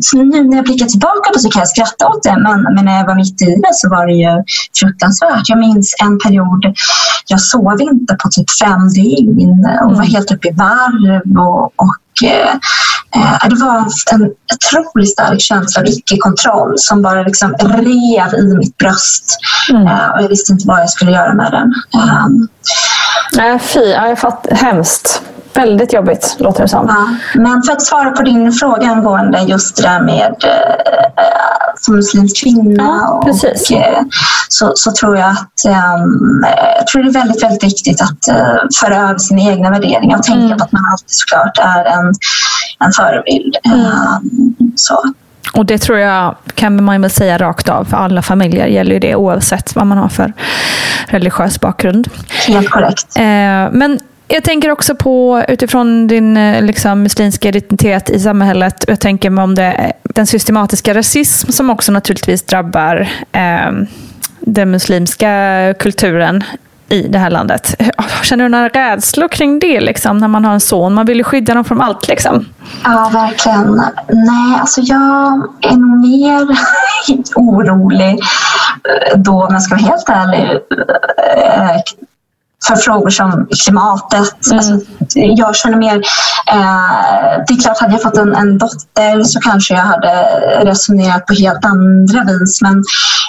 så 0.00 0.22
nu 0.22 0.44
när 0.44 0.56
jag 0.56 0.64
blickar 0.64 0.86
tillbaka 0.86 1.32
på 1.32 1.38
så 1.38 1.50
kan 1.50 1.60
jag 1.60 1.68
skratta 1.68 2.08
åt 2.08 2.22
det 2.22 2.36
men, 2.36 2.62
men 2.74 2.84
när 2.84 2.98
jag 2.98 3.06
var 3.06 3.14
mitt 3.14 3.42
i 3.42 3.44
det 3.44 3.74
så 3.74 3.88
var 3.88 4.06
det 4.06 4.12
ju 4.12 4.44
fruktansvärt. 4.80 5.48
Jag 5.48 5.58
minns 5.58 5.94
en 6.02 6.18
period, 6.18 6.64
jag 7.26 7.40
sov 7.40 7.80
inte 7.80 8.14
på 8.14 8.28
typ 8.28 8.50
fem 8.62 8.88
dygn 8.88 9.66
och 9.82 9.90
var 9.90 10.04
mm. 10.04 10.14
helt 10.14 10.32
uppe 10.32 10.48
i 10.48 10.52
varv 10.52 11.38
och, 11.38 11.64
och 11.64 11.96
eh, 12.22 12.54
eh, 13.16 13.48
det 13.48 13.56
var 13.56 13.78
en 14.12 14.30
otroligt 14.54 15.12
stark 15.12 15.40
känsla 15.40 15.82
av 15.82 15.88
icke-kontroll 15.88 16.74
som 16.76 17.02
bara 17.02 17.22
liksom 17.22 17.54
rev 17.60 18.34
i 18.34 18.56
mitt 18.56 18.76
bröst. 18.76 19.38
Mm. 19.70 19.86
Eh, 19.86 20.08
och 20.08 20.22
jag 20.22 20.28
visste 20.28 20.52
inte 20.52 20.68
vad 20.68 20.80
jag 20.80 20.90
skulle 20.90 21.10
göra 21.10 21.34
med 21.34 21.52
den. 21.52 21.74
Um, 22.02 22.48
Nej, 23.32 23.58
fy. 23.58 23.80
Ja, 23.80 24.08
jag 24.08 24.18
fatt, 24.18 24.46
hemskt. 24.50 25.22
Väldigt 25.56 25.92
jobbigt 25.92 26.36
låter 26.38 26.62
det 26.62 26.68
som. 26.68 26.86
Ja, 26.88 27.40
men 27.40 27.62
för 27.62 27.72
att 27.72 27.82
svara 27.82 28.10
på 28.10 28.22
din 28.22 28.52
fråga 28.52 28.86
angående 28.86 29.40
just 29.46 29.76
det 29.76 29.82
där 29.82 30.00
med 30.00 30.34
eh, 30.44 31.74
som 31.80 31.96
muslimsk 31.96 32.42
kvinna. 32.42 33.00
Ja, 33.02 33.22
precis. 33.24 33.70
Och, 33.70 33.76
eh, 33.76 34.02
så, 34.48 34.72
så 34.74 34.92
tror 34.92 35.16
jag 35.16 35.28
att 35.30 35.98
um, 36.00 36.44
jag 36.78 36.86
tror 36.86 37.02
det 37.02 37.08
är 37.08 37.12
väldigt, 37.12 37.42
väldigt 37.42 37.64
viktigt 37.64 38.02
att 38.02 38.36
uh, 38.36 38.58
föra 38.80 38.96
över 38.96 39.18
sina 39.18 39.42
egna 39.42 39.70
värderingar 39.70 40.18
och 40.18 40.22
tänka 40.22 40.44
Mm. 40.46 40.58
på 40.58 40.64
att 40.64 40.72
man 40.72 40.84
alltid 40.92 41.06
såklart 41.08 41.58
är 41.58 41.84
en, 41.84 42.14
en 42.78 42.92
förebild. 42.92 43.56
Mm. 43.64 43.80
Um, 43.80 44.72
så. 44.76 45.02
Och 45.54 45.66
det 45.66 45.78
tror 45.78 45.98
jag 45.98 46.36
kan 46.54 46.84
man 46.84 47.02
väl 47.02 47.10
säga 47.10 47.38
rakt 47.38 47.68
av. 47.68 47.84
För 47.84 47.96
alla 47.96 48.22
familjer 48.22 48.66
gäller 48.66 48.92
ju 48.92 48.98
det 48.98 49.14
oavsett 49.14 49.74
vad 49.76 49.86
man 49.86 49.98
har 49.98 50.08
för 50.08 50.32
religiös 51.06 51.60
bakgrund. 51.60 52.08
Helt 52.46 52.70
korrekt. 52.70 53.16
Eh, 53.16 53.22
men 53.72 53.98
jag 54.28 54.44
tänker 54.44 54.70
också 54.70 54.94
på 54.94 55.44
utifrån 55.48 56.06
din 56.06 56.36
eh, 56.36 56.62
liksom, 56.62 57.02
muslimska 57.02 57.48
identitet 57.48 58.10
i 58.10 58.20
samhället. 58.20 58.84
Jag 58.88 59.00
tänker 59.00 59.38
om 59.40 59.54
det, 59.54 59.92
den 60.02 60.26
systematiska 60.26 60.94
rasism 60.94 61.52
som 61.52 61.70
också 61.70 61.92
naturligtvis 61.92 62.42
drabbar 62.42 63.08
eh, 63.32 63.72
den 64.40 64.70
muslimska 64.70 65.74
kulturen 65.78 66.44
i 66.88 67.02
det 67.02 67.18
här 67.18 67.30
landet. 67.30 67.82
Känner 68.22 68.44
du 68.44 68.48
några 68.48 68.68
rädslor 68.68 69.28
kring 69.28 69.58
det 69.58 69.80
liksom, 69.80 70.18
när 70.18 70.28
man 70.28 70.44
har 70.44 70.52
en 70.52 70.60
son? 70.60 70.94
Man 70.94 71.06
vill 71.06 71.18
ju 71.18 71.24
skydda 71.24 71.54
dem 71.54 71.64
från 71.64 71.80
allt. 71.80 72.08
Liksom. 72.08 72.44
Ja, 72.84 73.10
verkligen. 73.12 73.82
Nej, 74.08 74.60
alltså 74.60 74.80
jag 74.80 75.32
är 75.62 75.76
nog 75.76 75.98
mer 75.98 76.58
orolig 77.36 78.20
då, 79.16 79.44
om 79.44 79.52
jag 79.52 79.62
ska 79.62 79.74
vara 79.74 79.84
helt 79.84 80.08
ärlig, 80.08 80.50
eh, 81.36 81.80
för 82.66 82.76
frågor 82.76 83.10
som 83.10 83.48
klimatet. 83.64 84.52
Alltså, 84.52 84.80
jag 85.14 85.56
känner 85.56 85.78
mer... 85.78 85.96
Eh, 86.52 87.44
det 87.46 87.54
är 87.54 87.62
klart, 87.62 87.78
hade 87.78 87.92
jag 87.92 88.02
fått 88.02 88.16
en, 88.16 88.34
en 88.34 88.58
dotter 88.58 89.22
så 89.22 89.40
kanske 89.40 89.74
jag 89.74 89.82
hade 89.82 90.12
resonerat 90.64 91.26
på 91.26 91.34
helt 91.34 91.64
andra 91.64 92.24
vis. 92.24 92.62
Men 92.62 92.84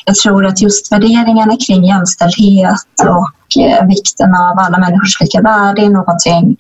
jag 0.06 0.16
tror 0.16 0.46
att 0.46 0.62
just 0.62 0.92
värderingarna 0.92 1.58
kring 1.68 1.86
jämställdhet 1.86 2.86
och 3.00 3.62
eh, 3.62 3.88
vikten 3.88 4.36
av 4.36 4.60
alla 4.60 4.78
människors 4.78 5.22
lika 5.22 5.42
värde 5.42 5.82
är 5.82 5.90
någonting 5.90 6.58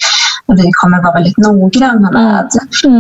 vi 0.48 0.72
kommer 0.72 1.04
vara 1.04 1.14
väldigt 1.14 1.38
noggranna 1.38 2.12
med. 2.12 2.50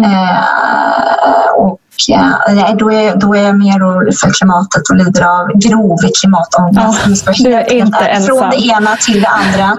Eh, 0.05 1.51
och 1.57 1.79
eh, 2.09 2.55
nej, 2.55 2.75
då, 2.79 2.91
är, 2.91 3.15
då 3.15 3.35
är 3.35 3.43
jag 3.43 3.59
mer 3.59 3.87
orolig 3.89 4.19
för 4.19 4.29
klimatet 4.33 4.89
och 4.89 4.95
lider 4.95 5.23
av 5.23 5.47
grov 5.55 5.97
klimatångest. 6.21 7.23
Ja, 7.27 7.33
du 7.37 7.53
är 7.53 7.73
inte 7.73 7.97
ärlig. 7.97 8.25
Från 8.25 8.43
ensam. 8.43 8.49
det 8.49 8.67
ena 8.67 8.95
till 8.95 9.21
det 9.21 9.27
andra. 9.27 9.77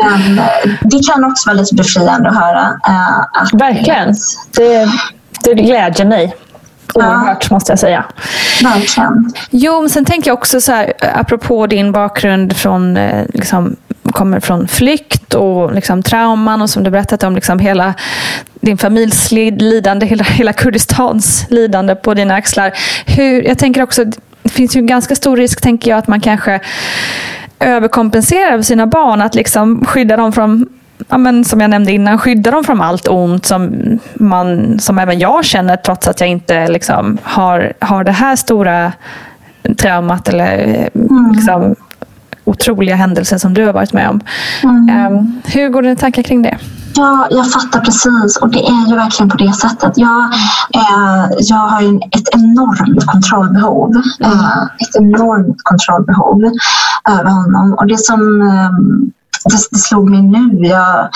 Men 0.04 0.38
eh, 0.38 0.44
det 0.80 1.00
kan 1.12 1.24
också 1.24 1.48
vara 1.50 1.60
lite 1.60 1.74
befriande 1.74 2.28
att 2.28 2.36
höra. 2.36 2.80
eh, 2.88 3.18
att, 3.18 3.52
Verkligen. 3.52 4.14
Det, 4.56 4.88
det 5.44 5.54
glädjer 5.54 6.06
mig 6.06 6.36
oerhört, 6.94 7.50
måste 7.50 7.72
jag 7.72 7.78
säga. 7.78 8.04
Verkligen. 8.62 9.32
Jo, 9.50 9.80
men 9.80 9.90
sen 9.90 10.04
tänker 10.04 10.30
jag 10.30 10.38
också 10.38 10.60
så 10.60 10.72
här, 10.72 10.92
apropå 11.14 11.66
din 11.66 11.92
bakgrund 11.92 12.56
från, 12.56 12.96
eh, 12.96 13.24
liksom, 13.34 13.76
kommer 14.12 14.40
från 14.40 14.68
flykt 14.68 15.34
och 15.34 15.74
liksom, 15.74 16.02
trauman 16.02 16.62
och 16.62 16.70
som 16.70 16.82
du 16.82 16.90
berättat 16.90 17.22
om 17.22 17.34
liksom, 17.34 17.58
hela 17.58 17.94
din 18.60 18.78
familjs 18.78 19.32
lid- 19.32 19.62
lidande, 19.62 20.06
hela, 20.06 20.24
hela 20.24 20.52
Kurdistans 20.52 21.46
lidande 21.50 21.94
på 21.94 22.14
dina 22.14 22.34
axlar. 22.34 22.72
Hur, 23.06 23.42
jag 23.42 23.58
tänker 23.58 23.82
också, 23.82 24.04
det 24.42 24.50
finns 24.50 24.76
ju 24.76 24.78
en 24.78 24.86
ganska 24.86 25.14
stor 25.14 25.36
risk, 25.36 25.60
tänker 25.60 25.90
jag, 25.90 25.98
att 25.98 26.08
man 26.08 26.20
kanske 26.20 26.60
överkompenserar 27.60 28.62
sina 28.62 28.86
barn, 28.86 29.22
att 29.22 29.34
liksom 29.34 29.84
skydda 29.84 30.16
dem 30.16 30.32
från 30.32 30.66
Ja, 31.08 31.18
men 31.18 31.44
som 31.44 31.60
jag 31.60 31.70
nämnde 31.70 31.92
innan, 31.92 32.18
skydda 32.18 32.50
dem 32.50 32.64
från 32.64 32.80
allt 32.80 33.08
ont 33.08 33.46
som, 33.46 33.72
man, 34.14 34.78
som 34.78 34.98
även 34.98 35.18
jag 35.18 35.44
känner 35.44 35.76
trots 35.76 36.08
att 36.08 36.20
jag 36.20 36.28
inte 36.28 36.68
liksom, 36.68 37.18
har, 37.22 37.72
har 37.80 38.04
det 38.04 38.12
här 38.12 38.36
stora 38.36 38.92
traumat 39.76 40.28
eller 40.28 40.58
eh, 40.58 41.02
liksom, 41.34 41.76
otroliga 42.48 42.96
händelser 42.96 43.38
som 43.38 43.54
du 43.54 43.66
har 43.66 43.72
varit 43.72 43.92
med 43.92 44.08
om. 44.08 44.20
Ehm, 44.90 45.42
hur 45.44 45.68
går 45.68 45.82
dina 45.82 45.96
tankar 45.96 46.22
kring 46.22 46.42
det? 46.42 46.58
Ja, 46.94 47.26
jag 47.30 47.52
fattar 47.52 47.80
precis 47.80 48.36
och 48.36 48.48
det 48.48 48.58
är 48.58 48.88
ju 48.88 48.96
verkligen 48.96 49.30
på 49.30 49.36
det 49.36 49.52
sättet. 49.52 49.92
Jag, 49.96 50.24
eh, 50.74 51.26
jag 51.38 51.56
har 51.56 51.80
ju 51.80 51.96
ett 51.96 52.28
enormt 52.34 53.06
kontrollbehov. 53.06 53.92
Eh, 54.20 54.62
ett 54.62 54.96
enormt 54.96 55.56
kontrollbehov 55.62 56.42
över 57.08 57.30
honom. 57.30 57.74
Och 57.78 57.86
det 57.86 57.98
som 57.98 58.42
eh, 58.42 58.70
det, 59.44 59.58
det 59.70 59.78
slog 59.78 60.10
mig 60.10 60.22
nu, 60.22 60.66
jag, 60.66 61.08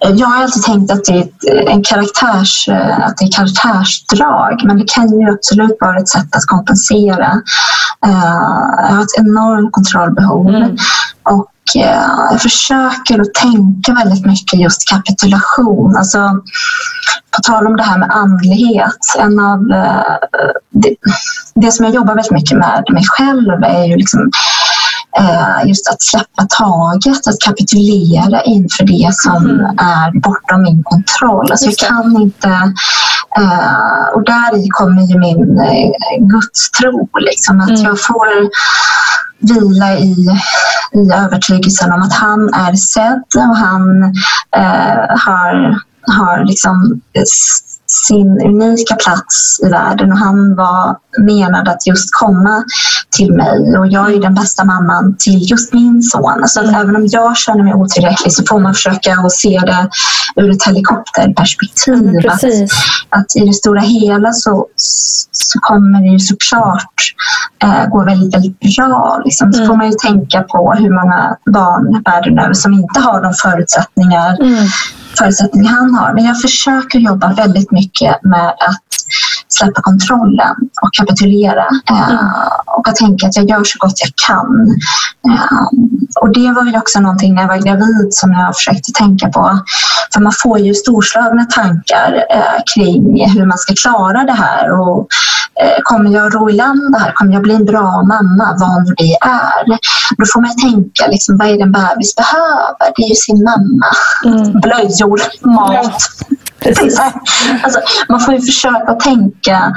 jag 0.00 0.26
har 0.26 0.42
alltid 0.42 0.62
tänkt 0.62 0.92
att 0.92 1.04
det 1.04 1.12
är 1.12 1.20
ett, 1.20 1.68
en 1.68 1.82
karaktärs, 1.82 2.68
eh, 2.68 3.06
att 3.06 3.16
det 3.16 3.24
är 3.24 3.32
karaktärsdrag 3.32 4.60
men 4.64 4.78
det 4.78 4.84
kan 4.94 5.20
ju 5.20 5.30
absolut 5.30 5.76
vara 5.80 5.96
ett 5.96 6.08
sätt 6.08 6.36
att 6.36 6.46
kompensera. 6.46 7.42
Eh, 8.06 8.34
jag 8.88 8.94
har 8.94 9.02
ett 9.02 9.18
enormt 9.18 9.72
kontrollbehov. 9.72 10.76
Och 11.22 11.82
eh, 11.82 12.02
jag 12.30 12.42
försöker 12.42 13.20
att 13.20 13.34
tänka 13.34 13.94
väldigt 13.94 14.26
mycket 14.26 14.60
just 14.60 14.88
kapitulation. 14.88 15.96
Alltså, 15.96 16.18
på 17.36 17.42
tal 17.42 17.66
om 17.66 17.76
det 17.76 17.82
här 17.82 17.98
med 17.98 18.10
andlighet. 18.10 18.98
En 19.18 19.40
av, 19.40 19.60
eh, 19.72 20.16
det, 20.70 20.94
det 21.54 21.72
som 21.72 21.84
jag 21.84 21.94
jobbar 21.94 22.14
väldigt 22.14 22.32
mycket 22.32 22.58
med 22.58 22.84
mig 22.92 23.04
själv 23.06 23.62
är 23.62 23.84
ju 23.84 23.96
liksom 23.96 24.20
eh, 24.20 24.28
just 25.64 25.88
att 25.88 26.02
släppa 26.02 26.46
taget, 26.58 27.26
att 27.26 27.40
kapitulera 27.44 28.42
inför 28.42 28.84
det 28.84 29.14
som 29.14 29.60
är 29.78 30.20
bortom 30.20 30.62
min 30.62 30.82
kontroll. 30.82 31.50
Alltså 31.50 31.66
jag 31.66 31.78
kan 31.78 32.22
inte... 32.22 32.48
Eh, 33.36 34.14
och 34.14 34.24
där 34.24 34.70
kommer 34.70 35.02
ju 35.02 35.18
min 35.18 35.60
eh, 35.60 35.90
gudstro. 36.20 37.08
Liksom, 37.20 37.60
att 37.60 37.82
jag 37.82 38.00
får 38.00 38.28
vila 39.40 39.98
i, 39.98 40.26
i 40.92 41.12
övertygelsen 41.14 41.92
om 41.92 42.02
att 42.02 42.12
han 42.12 42.54
är 42.54 42.74
sedd 42.74 43.24
och 43.36 43.56
han 43.56 44.02
eh, 44.56 45.18
har, 45.26 45.80
har 46.16 46.44
liksom 46.44 47.00
sin 47.88 48.40
unika 48.46 48.94
plats 48.94 49.60
i 49.62 49.68
världen 49.68 50.12
och 50.12 50.18
han 50.18 50.56
var 50.56 50.96
menad 51.18 51.68
att 51.68 51.86
just 51.86 52.08
komma 52.12 52.64
till 53.10 53.32
mig 53.32 53.78
och 53.78 53.86
jag 53.86 54.14
är 54.14 54.20
den 54.20 54.34
bästa 54.34 54.64
mamman 54.64 55.16
till 55.18 55.50
just 55.50 55.72
min 55.72 56.02
son. 56.02 56.42
Alltså 56.42 56.60
att 56.60 56.74
även 56.74 56.96
om 56.96 57.06
jag 57.06 57.36
känner 57.36 57.62
mig 57.64 57.74
otillräcklig 57.74 58.32
så 58.32 58.44
får 58.48 58.60
man 58.60 58.74
försöka 58.74 59.12
att 59.12 59.32
se 59.32 59.58
det 59.58 59.90
ur 60.36 60.50
ett 60.50 60.66
helikopterperspektiv. 60.66 62.16
att, 62.16 62.22
Precis. 62.22 62.72
att 63.08 63.36
i 63.36 63.44
det 63.44 63.52
stora 63.52 63.80
hela 63.80 64.32
så, 64.32 64.66
så 65.32 65.58
kommer 65.58 66.00
det 66.00 66.08
ju 66.08 66.18
såklart 66.18 66.94
eh, 67.62 67.88
gå 67.90 68.04
väldigt, 68.04 68.34
väldigt 68.34 68.60
bra. 68.60 69.22
Liksom. 69.24 69.52
Så 69.52 69.66
får 69.66 69.76
man 69.76 69.86
ju 69.86 69.92
tänka 69.92 70.42
på 70.42 70.72
hur 70.72 70.90
många 70.90 71.36
barn 71.52 72.02
världen 72.04 72.38
över 72.38 72.54
som 72.54 72.72
inte 72.72 73.00
har 73.00 73.22
de 73.22 73.34
förutsättningar, 73.34 74.36
förutsättningar 75.18 75.72
han 75.72 75.94
har. 75.94 76.14
Men 76.14 76.24
jag 76.24 76.40
försöker 76.40 76.98
jobba 76.98 77.34
väldigt 77.34 77.70
mycket 77.70 78.24
med 78.24 78.48
att 78.48 78.88
släppa 79.48 79.82
kontrollen 79.82 80.54
och 80.82 80.94
kapitulera. 80.98 81.66
Eh, 81.90 82.48
och 82.66 82.88
att 82.88 82.96
tänka 82.96 83.26
att 83.26 83.36
jag 83.36 83.50
gör 83.50 83.64
så 83.64 83.78
gott 83.78 84.00
jag 84.00 84.12
kan. 84.26 84.76
Eh, 85.28 85.62
och 86.20 86.32
det 86.32 86.52
var 86.52 86.64
ju 86.64 86.78
också 86.78 87.00
någonting 87.00 87.34
när 87.34 87.42
jag 87.42 87.48
var 87.48 87.56
gravid 87.56 88.08
som 88.10 88.32
jag 88.32 88.56
försökte 88.56 88.92
tänka 88.92 89.28
på. 89.28 89.60
För 90.12 90.20
man 90.20 90.32
får 90.42 90.58
ju 90.58 90.74
storslagna 90.74 91.44
tankar 91.44 92.24
eh, 92.30 92.62
kring 92.74 93.30
hur 93.30 93.46
man 93.46 93.58
ska 93.58 93.74
klara 93.74 94.24
det 94.24 94.32
här. 94.32 94.80
Och, 94.80 95.06
kommer 95.82 96.10
jag 96.10 96.34
ro 96.34 96.50
i 96.50 96.52
land 96.52 96.92
det 96.92 96.98
här? 96.98 97.12
Kommer 97.12 97.32
jag 97.32 97.42
bli 97.42 97.54
en 97.54 97.64
bra 97.64 98.02
mamma? 98.02 98.56
Vad 98.58 98.86
nu 98.86 98.94
det 98.96 99.16
är. 99.20 99.78
Då 100.18 100.24
får 100.32 100.40
man 100.40 100.56
tänka, 100.56 101.06
liksom, 101.06 101.36
vad 101.38 101.48
är 101.48 101.56
det 101.56 101.62
en 101.62 101.72
bebis 101.72 102.14
behöver? 102.16 102.92
Det 102.96 103.02
är 103.02 103.08
ju 103.08 103.14
sin 103.14 103.44
mamma. 103.44 103.90
Blöjor, 104.60 105.20
mat. 105.46 106.02
Alltså, 107.62 107.80
man 108.08 108.20
får 108.20 108.34
ju 108.34 108.40
försöka 108.40 108.92
tänka 108.92 109.72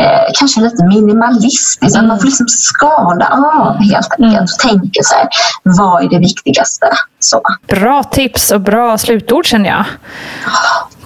eh, 0.00 0.32
kanske 0.38 0.60
lite 0.60 0.84
minimalistiskt. 0.84 1.96
Att 1.96 2.04
Man 2.04 2.18
får 2.18 2.26
liksom 2.26 2.46
skala 2.48 3.28
av 3.28 3.76
helt 3.76 4.08
enkelt 4.18 4.50
och 4.52 4.58
tänka 4.58 5.02
så 5.02 5.14
här, 5.14 5.28
vad 5.62 6.04
är 6.04 6.08
det 6.08 6.18
viktigaste? 6.18 6.86
Så. 7.18 7.42
Bra 7.68 8.02
tips 8.02 8.50
och 8.50 8.60
bra 8.60 8.98
slutord 8.98 9.46
känner 9.46 9.70
jag. 9.70 9.84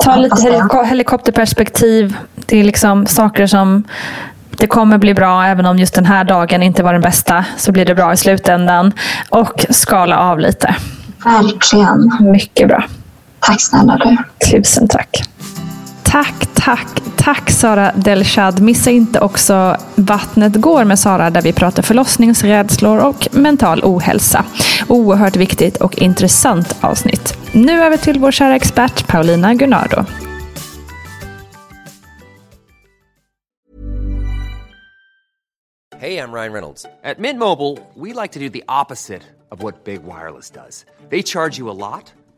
Ta 0.05 0.17
lite 0.17 0.37
det. 0.37 0.43
heliko- 0.43 0.85
helikopterperspektiv. 0.85 2.17
Det 2.35 2.61
är 2.61 2.65
liksom 2.65 3.07
saker 3.07 3.47
som 3.47 3.85
det 4.51 4.67
kommer 4.67 4.99
bli 4.99 5.15
bra 5.15 5.45
även 5.45 5.67
om 5.67 5.79
just 5.79 5.95
den 5.95 6.07
här 6.07 6.25
dagen 6.25 6.63
inte 6.63 6.83
var 6.83 6.93
den 6.93 7.03
bästa. 7.03 7.45
Så 7.57 7.73
blir 7.73 7.85
det 7.85 7.95
bra 7.95 8.13
i 8.13 8.17
slutändan. 8.17 8.93
Och 9.29 9.67
skala 9.71 10.19
av 10.19 10.39
lite. 10.39 10.75
Verkligen. 11.25 12.11
Mycket 12.21 12.69
bra. 12.69 12.85
Tack 13.41 13.61
snälla 13.61 13.97
du. 13.97 14.17
Tusen 14.51 14.89
tack. 14.89 15.23
Tack, 16.11 16.55
tack, 16.55 17.03
tack 17.17 17.51
Sara 17.51 17.93
Delshad. 17.93 18.61
Missa 18.61 18.91
inte 18.91 19.21
också 19.21 19.77
Vattnet 19.95 20.57
går 20.57 20.85
med 20.85 20.99
Sara 20.99 21.31
där 21.31 21.43
vi 21.43 21.53
pratar 21.53 21.83
förlossningsrädslor 21.83 22.99
och 22.99 23.29
mental 23.33 23.81
ohälsa. 23.85 24.45
Oerhört 24.89 25.37
viktigt 25.37 25.77
och 25.77 25.99
intressant 25.99 26.77
avsnitt. 26.81 27.35
Nu 27.53 27.83
över 27.83 27.97
till 27.97 28.19
vår 28.19 28.31
kära 28.31 28.57
expert 28.57 29.07
Paulina 29.07 29.55
Gunnardo. 29.55 30.05
Hej, 36.01 36.15
jag 36.15 36.35
Ryan 36.35 36.53
Reynolds. 36.53 36.83
På 36.83 37.21
Mint 37.23 37.39
Mobile, 37.39 37.77
we 37.95 38.23
like 38.23 38.33
to 38.33 38.41
do 38.41 38.49
the 38.49 38.63
opposite 38.83 39.23
of 39.51 39.63
what 39.63 39.85
Big 39.85 40.01
Wireless 40.03 40.51
does. 40.51 40.87
They 41.11 41.23
charge 41.23 41.59
you 41.59 41.71
a 41.71 41.75
lot, 41.75 42.13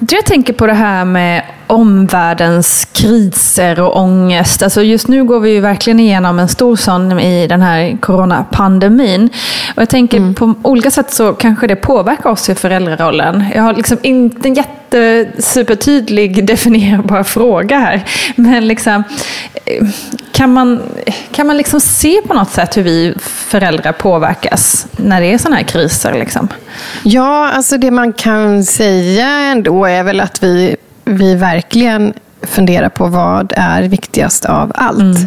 Jag 0.00 0.26
tänker 0.26 0.52
på 0.52 0.66
det 0.66 0.72
här 0.72 1.04
med 1.04 1.42
omvärldens 1.66 2.88
kriser 2.92 3.80
och 3.80 3.96
ångest. 3.96 4.62
Alltså 4.62 4.82
just 4.82 5.08
nu 5.08 5.24
går 5.24 5.40
vi 5.40 5.50
ju 5.50 5.60
verkligen 5.60 6.00
igenom 6.00 6.38
en 6.38 6.48
stor 6.48 6.76
sån 6.76 7.20
i 7.20 7.46
den 7.46 7.62
här 7.62 7.96
coronapandemin. 8.00 9.30
Och 9.76 9.82
jag 9.82 9.88
tänker 9.88 10.16
mm. 10.16 10.34
på 10.34 10.54
olika 10.62 10.90
sätt 10.90 11.12
så 11.12 11.32
kanske 11.32 11.66
det 11.66 11.76
påverkar 11.76 12.30
oss 12.30 12.48
i 12.48 12.54
föräldrarollen. 12.54 13.44
Jag 13.54 13.62
har 13.62 13.74
liksom 13.74 13.98
inte 14.02 14.48
en 14.48 14.54
jätte 14.54 14.81
supertydlig 15.38 16.46
definierbar 16.46 17.22
fråga 17.22 17.78
här. 17.78 18.04
Men 18.36 18.68
liksom, 18.68 19.04
kan 20.32 20.52
man, 20.52 20.82
kan 21.32 21.46
man 21.46 21.56
liksom 21.56 21.80
se 21.80 22.20
på 22.26 22.34
något 22.34 22.50
sätt 22.50 22.76
hur 22.76 22.82
vi 22.82 23.14
föräldrar 23.22 23.92
påverkas 23.92 24.86
när 24.96 25.20
det 25.20 25.26
är 25.26 25.38
sådana 25.38 25.56
här 25.56 25.64
kriser? 25.64 26.12
Liksom? 26.12 26.48
Ja, 27.02 27.50
alltså 27.52 27.78
det 27.78 27.90
man 27.90 28.12
kan 28.12 28.64
säga 28.64 29.28
ändå 29.28 29.84
är 29.84 30.02
väl 30.02 30.20
att 30.20 30.42
vi, 30.42 30.76
vi 31.04 31.34
verkligen 31.34 32.12
funderar 32.42 32.88
på 32.88 33.06
vad 33.06 33.52
är 33.56 33.82
viktigast 33.82 34.44
av 34.44 34.72
allt. 34.74 35.18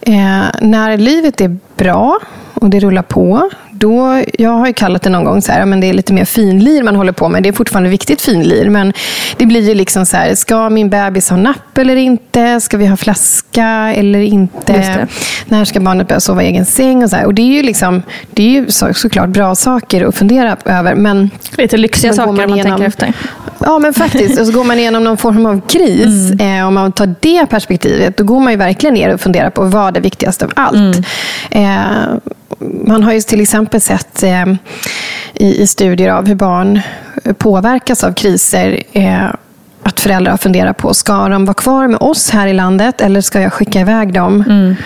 Mm. 0.00 0.44
Eh, 0.44 0.50
när 0.60 0.96
livet 0.96 1.40
är 1.40 1.56
bra 1.76 2.18
och 2.54 2.70
det 2.70 2.80
rullar 2.80 3.02
på, 3.02 3.50
då, 3.78 4.22
jag 4.38 4.50
har 4.50 4.66
ju 4.66 4.72
kallat 4.72 5.02
det 5.02 5.10
någon 5.10 5.24
gång 5.24 5.42
så 5.42 5.52
här, 5.52 5.64
men 5.64 5.80
det 5.80 5.86
är 5.86 5.92
lite 5.92 6.12
mer 6.12 6.24
finlir 6.24 6.82
man 6.82 6.96
håller 6.96 7.12
på 7.12 7.28
med. 7.28 7.42
Det 7.42 7.48
är 7.48 7.52
fortfarande 7.52 7.90
viktigt 7.90 8.20
finlir, 8.20 8.70
men 8.70 8.92
det 9.36 9.46
blir 9.46 9.68
ju 9.68 9.74
liksom 9.74 10.06
så 10.06 10.16
här, 10.16 10.34
ska 10.34 10.70
min 10.70 10.90
bebis 10.90 11.30
ha 11.30 11.36
napp 11.36 11.78
eller 11.78 11.96
inte? 11.96 12.60
Ska 12.60 12.76
vi 12.76 12.86
ha 12.86 12.96
flaska 12.96 13.66
eller 13.94 14.18
inte? 14.18 15.06
När 15.46 15.64
ska 15.64 15.80
barnet 15.80 16.08
börja 16.08 16.20
sova 16.20 16.42
i 16.42 16.46
egen 16.46 16.66
säng? 16.66 17.04
Och, 17.04 17.10
så 17.10 17.16
här. 17.16 17.24
och 17.24 17.34
det 17.34 17.42
är 17.42 17.56
ju, 17.56 17.62
liksom, 17.62 18.02
det 18.30 18.42
är 18.42 18.50
ju 18.50 18.70
så, 18.70 18.94
såklart 18.94 19.28
bra 19.28 19.54
saker 19.54 20.04
att 20.04 20.14
fundera 20.14 20.56
över. 20.64 20.94
Men 20.94 21.30
lite 21.56 21.76
lyxiga 21.76 22.12
saker 22.12 22.32
man, 22.32 22.50
man 22.50 22.62
tänker 22.62 22.84
efter. 22.84 23.12
Ja, 23.58 23.78
men 23.78 23.94
faktiskt. 23.94 24.40
Och 24.40 24.46
så 24.46 24.52
går 24.52 24.64
man 24.64 24.78
igenom 24.78 25.04
någon 25.04 25.16
form 25.16 25.46
av 25.46 25.60
kris. 25.68 26.32
Mm. 26.32 26.60
Eh, 26.60 26.66
om 26.66 26.74
man 26.74 26.92
tar 26.92 27.14
det 27.20 27.46
perspektivet, 27.46 28.16
då 28.16 28.24
går 28.24 28.40
man 28.40 28.52
ju 28.52 28.56
verkligen 28.56 28.94
ner 28.94 29.14
och 29.14 29.20
funderar 29.20 29.50
på 29.50 29.64
vad 29.64 29.96
är 29.96 30.00
viktigast 30.00 30.42
av 30.42 30.52
allt. 30.56 30.76
Mm. 30.76 31.02
Eh, 31.50 32.18
man 32.60 33.02
har 33.02 33.12
ju 33.12 33.20
till 33.20 33.40
exempel 33.40 33.80
sett 33.80 34.22
eh, 34.22 34.46
i, 35.34 35.62
i, 35.62 35.66
studier 35.66 36.08
av 36.08 36.26
hur 36.26 36.34
barn 36.34 36.80
påverkas 37.38 38.04
av 38.04 38.12
kriser 38.12 38.82
eh, 38.92 39.26
eh, 39.98 40.02
att 40.02 40.02
föräldrar 40.02 40.36
funderar 40.36 40.72
på, 40.72 40.94
ska 40.94 41.28
de 41.28 41.44
vara 41.44 41.54
kvar 41.54 41.88
med 41.88 42.00
oss 42.00 42.30
här 42.30 42.46
i 42.46 42.52
landet 42.52 43.00
eller 43.00 43.20
ska 43.20 43.40
jag 43.40 43.52
skicka 43.52 43.80
iväg 43.80 44.12
dem 44.12 44.44
mm. 44.48 44.76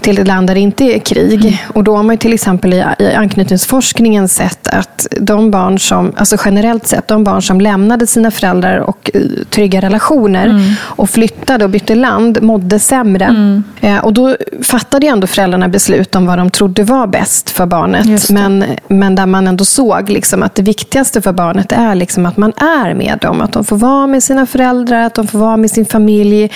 till 0.00 0.18
ett 0.18 0.26
land 0.26 0.46
där 0.46 0.54
det 0.54 0.60
inte 0.60 0.84
är 0.84 0.98
krig? 0.98 1.44
Mm. 1.44 1.54
Och 1.66 1.84
då 1.84 1.96
har 1.96 2.02
man 2.02 2.18
till 2.18 2.32
exempel 2.32 2.74
i, 2.74 2.84
i 2.98 3.14
anknytningsforskningen 3.14 4.28
sett 4.28 4.68
att 4.68 5.06
de 5.20 5.50
barn 5.50 5.78
som, 5.78 6.12
alltså 6.16 6.36
generellt 6.44 6.86
sett, 6.86 7.08
de 7.08 7.24
barn 7.24 7.42
som 7.42 7.60
lämnade 7.60 8.06
sina 8.06 8.30
föräldrar 8.30 8.78
och 8.78 9.10
uh, 9.14 9.44
trygga 9.50 9.80
relationer 9.80 10.46
mm. 10.46 10.74
och 10.80 11.10
flyttade 11.10 11.64
och 11.64 11.70
bytte 11.70 11.94
land 11.94 12.42
mådde 12.42 12.78
sämre. 12.78 13.24
Mm. 13.24 13.64
Eh, 13.80 13.98
och 13.98 14.12
då 14.12 14.36
fattade 14.62 15.06
ändå 15.06 15.26
föräldrarna 15.26 15.68
beslut 15.68 16.14
om 16.14 16.26
vad 16.26 16.38
de 16.38 16.50
trodde 16.50 16.84
var 16.84 17.06
bäst 17.06 17.50
för 17.50 17.66
barnet. 17.66 18.30
Men, 18.30 18.64
men 18.88 19.14
där 19.14 19.26
man 19.26 19.46
ändå 19.46 19.64
såg 19.64 20.10
liksom 20.10 20.42
att 20.42 20.54
det 20.54 20.62
viktigaste 20.62 21.22
för 21.22 21.32
barnet 21.32 21.72
är 21.72 21.94
liksom 21.94 22.26
att 22.26 22.36
man 22.36 22.52
är 22.56 22.94
med 22.94 23.18
dem, 23.20 23.40
att 23.40 23.52
de 23.52 23.64
får 23.64 23.76
vara 23.76 24.06
med 24.06 24.22
sina 24.22 24.46
föräldrar, 24.48 25.02
att 25.02 25.14
de 25.14 25.26
får 25.26 25.38
vara 25.38 25.56
med 25.56 25.70
sin 25.70 25.86
familj, 25.86 26.50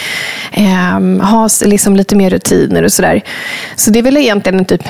eh, 0.52 1.26
ha 1.26 1.48
liksom 1.64 1.96
lite 1.96 2.16
mer 2.16 2.30
rutiner 2.30 2.82
och 2.82 2.92
sådär. 2.92 3.22
Så 3.76 3.90
det 3.90 3.98
är 3.98 4.02
väl 4.02 4.16
egentligen 4.16 4.64
typ 4.64 4.82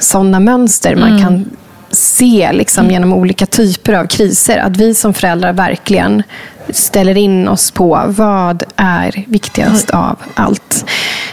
sådana 0.00 0.40
mönster 0.40 0.96
man 0.96 1.08
mm. 1.08 1.22
kan 1.22 1.44
se 1.90 2.50
liksom, 2.52 2.84
mm. 2.84 2.92
genom 2.92 3.12
olika 3.12 3.46
typer 3.46 3.92
av 3.92 4.06
kriser. 4.06 4.58
Att 4.58 4.76
vi 4.76 4.94
som 4.94 5.14
föräldrar 5.14 5.52
verkligen 5.52 6.22
ställer 6.70 7.16
in 7.16 7.48
oss 7.48 7.70
på 7.70 8.02
vad 8.06 8.62
är 8.76 9.24
viktigast 9.26 9.90
mm. 9.90 10.04
av 10.04 10.16
allt. 10.34 10.84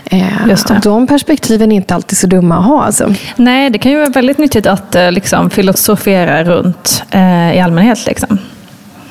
Eh, 0.06 0.48
Just 0.50 0.68
det. 0.68 0.80
De 0.84 1.08
perspektiven 1.08 1.72
är 1.72 1.76
inte 1.76 1.96
alltid 1.96 2.18
så 2.18 2.28
dumma 2.28 2.58
att 2.58 2.66
ha. 2.66 2.84
Alltså. 2.84 3.14
Nej, 3.36 3.70
det 3.70 3.78
kan 3.78 3.92
ju 3.92 3.98
vara 3.98 4.10
väldigt 4.10 4.38
nyttigt 4.38 4.68
att 4.68 4.96
eh, 4.96 5.12
liksom, 5.12 5.50
filosofera 5.50 6.44
runt 6.44 7.04
eh, 7.12 7.56
i 7.56 7.60
allmänhet. 7.60 8.06
Liksom. 8.06 8.40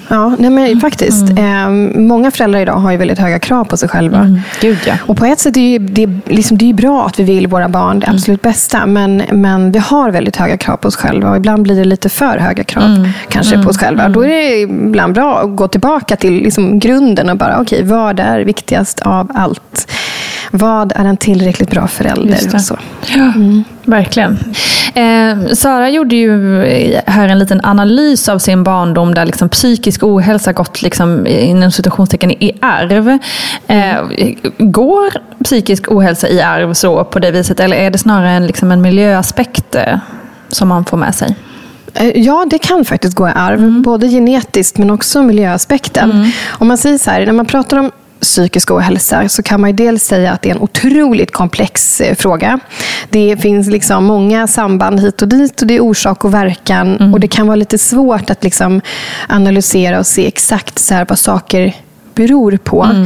Ja, 0.09 0.37
nej 0.38 0.51
men 0.51 0.81
faktiskt. 0.81 1.31
Eh, 1.38 1.71
många 1.95 2.31
föräldrar 2.31 2.61
idag 2.61 2.75
har 2.75 2.90
ju 2.90 2.97
väldigt 2.97 3.19
höga 3.19 3.38
krav 3.38 3.64
på 3.64 3.77
sig 3.77 3.88
själva. 3.88 4.40
Gud 4.61 4.79
ja. 4.87 4.95
Och 5.07 5.17
på 5.17 5.25
ett 5.25 5.40
sätt 5.40 5.57
är 5.57 5.79
det 5.79 5.95
det, 5.95 6.03
är 6.03 6.21
liksom, 6.27 6.59
det 6.59 6.71
är 6.71 6.75
bra 6.75 7.07
att 7.07 7.19
vi 7.19 7.25
vill 7.25 7.47
våra 7.47 7.69
barn 7.69 8.01
det 8.01 8.09
absolut 8.09 8.43
bästa. 8.43 8.87
Men, 8.87 9.23
men 9.33 9.73
vi 9.73 9.79
har 9.79 10.11
väldigt 10.11 10.37
höga 10.37 10.57
krav 10.57 10.77
på 10.77 10.88
oss 10.88 10.97
själva. 10.97 11.31
Och 11.31 11.37
ibland 11.37 11.62
blir 11.62 11.77
det 11.77 11.85
lite 11.85 12.09
för 12.09 12.38
höga 12.38 12.64
krav 12.64 13.09
kanske 13.29 13.62
på 13.62 13.69
oss 13.69 13.79
själva. 13.79 14.09
Då 14.09 14.25
är 14.25 14.29
det 14.29 14.61
ibland 14.61 15.14
bra 15.14 15.38
att 15.38 15.57
gå 15.57 15.69
tillbaka 15.69 16.17
till 16.17 16.33
liksom, 16.33 16.79
grunden 16.79 17.31
och 17.31 17.37
bara, 17.37 17.61
okej, 17.61 17.83
vad 17.85 18.21
är 18.21 18.40
viktigast 18.40 19.01
av 19.01 19.31
allt? 19.35 19.90
Vad 20.57 20.93
är 20.97 21.05
en 21.05 21.17
tillräckligt 21.17 21.71
bra 21.71 21.87
förälder? 21.88 22.59
Så. 22.59 22.79
Ja, 23.17 23.33
verkligen. 23.85 24.38
Eh, 24.95 25.53
Sara 25.55 25.90
gjorde 25.90 26.17
ju 26.17 26.62
här 27.07 27.29
en 27.29 27.38
liten 27.38 27.61
analys 27.64 28.29
av 28.29 28.38
sin 28.38 28.64
barndom 28.64 29.14
där 29.14 29.25
liksom 29.27 29.49
psykisk 29.49 30.03
ohälsa 30.03 30.53
gått 30.53 30.83
liksom, 30.83 31.27
inom 31.27 31.71
situationstecken 31.71 32.31
i 32.31 32.53
arv. 32.62 33.19
Eh, 33.67 33.97
går 34.59 35.11
psykisk 35.45 35.93
ohälsa 35.93 36.29
i 36.29 36.40
arv 36.43 36.75
så 36.75 37.05
på 37.05 37.19
det 37.19 37.31
viset 37.31 37.61
eller 37.61 37.77
är 37.77 37.90
det 37.90 37.99
snarare 37.99 38.31
en, 38.31 38.47
liksom 38.47 38.71
en 38.73 38.83
miljöaspekt 38.83 39.75
eh, 39.75 39.99
som 40.49 40.69
man 40.69 40.85
får 40.85 40.97
med 40.97 41.14
sig? 41.14 41.37
Eh, 41.95 42.09
Ja, 42.14 42.47
det 42.51 42.59
kan 42.59 42.85
faktiskt 42.85 43.14
gå 43.17 43.29
i 43.29 43.33
arv. 43.35 43.83
Både 43.83 44.09
genetiskt 44.09 44.79
men 44.79 44.90
också 44.90 45.23
miljöaspekten. 45.23 46.31
Om 46.51 46.69
man 46.69 46.79
säger 46.79 46.99
så 46.99 47.11
här, 47.11 47.27
när 47.27 47.33
man 47.33 47.47
pratar 47.47 47.77
om 47.77 47.90
psykisk 48.25 48.71
ohälsa 48.71 49.29
så 49.29 49.43
kan 49.43 49.61
man 49.61 49.71
ju 49.71 49.77
dels 49.77 50.05
säga 50.05 50.33
att 50.33 50.43
det 50.43 50.51
är 50.51 50.55
en 50.55 50.61
otroligt 50.61 51.33
komplex 51.33 52.01
eh, 52.01 52.15
fråga. 52.15 52.59
Det 53.11 53.37
finns 53.37 53.69
liksom 53.69 54.05
många 54.05 54.47
samband 54.47 55.01
hit 55.01 55.23
och 55.23 55.29
dit 55.29 55.61
och 55.61 55.67
det 55.67 55.75
är 55.75 55.81
orsak 55.81 56.25
och 56.25 56.35
verkan. 56.35 56.97
Och 57.13 57.21
det 57.21 57.29
kan 57.29 57.47
vara 57.47 57.57
lite 57.57 57.79
svårt 57.79 58.31
att 58.31 58.45
liksom 58.45 58.81
analysera 59.29 59.99
och 59.99 60.07
se 60.07 60.27
exakt 60.27 60.79
så 60.79 60.95
här 60.95 61.07
vad 61.09 61.19
saker 61.19 61.75
beror 62.15 62.57
på. 62.57 63.05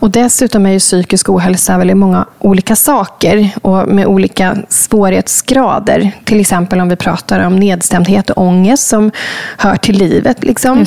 Och 0.00 0.10
dessutom 0.10 0.66
är 0.66 0.70
ju 0.70 0.78
psykisk 0.78 1.28
ohälsa 1.28 1.78
väldigt 1.78 1.96
många 1.96 2.26
olika 2.38 2.76
saker 2.76 3.50
och 3.62 3.88
med 3.88 4.06
olika 4.06 4.56
svårighetsgrader. 4.68 6.12
Till 6.24 6.40
exempel 6.40 6.80
om 6.80 6.88
vi 6.88 6.96
pratar 6.96 7.46
om 7.46 7.56
nedstämdhet 7.56 8.30
och 8.30 8.42
ångest 8.42 8.88
som 8.88 9.10
hör 9.56 9.76
till 9.76 9.98
livet. 9.98 10.44
Liksom. 10.44 10.78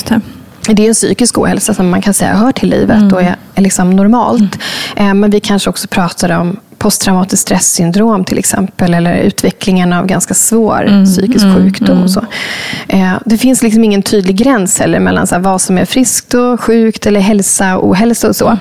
Det. 0.68 0.84
Är 0.84 0.88
en 0.88 0.94
psykisk 0.94 1.38
ohälsa 1.38 1.74
som 1.74 1.90
man 1.90 2.02
kan 2.02 2.14
säga 2.14 2.34
hör 2.34 2.52
till 2.52 2.70
livet 2.70 3.14
och 3.14 3.22
är, 3.22 3.36
är 3.56 3.62
liksom 3.62 3.90
normalt. 3.90 4.60
Eh, 4.96 5.14
Men 5.14 5.30
vi 5.30 5.40
kanske 5.40 5.70
också 5.70 5.88
pratar 5.88 6.30
om 6.40 6.58
posttraumatiskt 6.78 7.42
stresssyndrom 7.42 8.26
till 8.26 8.38
exempel. 8.38 8.94
Eller 8.94 9.16
utvecklingen 9.16 9.94
av 9.94 10.06
ganska 10.06 10.34
svår 10.34 11.06
psykisk 11.06 11.46
sjukdom. 11.56 12.04
Och 12.04 12.12
så. 12.12 12.26
Eh, 12.88 13.14
Det 13.26 13.38
finns 13.38 13.64
liksom 13.64 13.84
ingen 13.84 14.04
tydlig 14.04 14.36
gräns 14.36 14.80
heller 14.80 15.00
mellan 15.00 15.28
så 15.28 15.36
här, 15.36 15.42
vad 15.42 15.62
som 15.62 15.78
är 15.78 15.86
friskt 15.86 16.34
och 16.34 16.62
sjukt 16.62 17.06
eller 17.06 17.20
hälsa 17.20 17.78
och 17.78 17.88
ohälsa 17.90 18.28
och 18.28 18.36
så. 18.36 18.58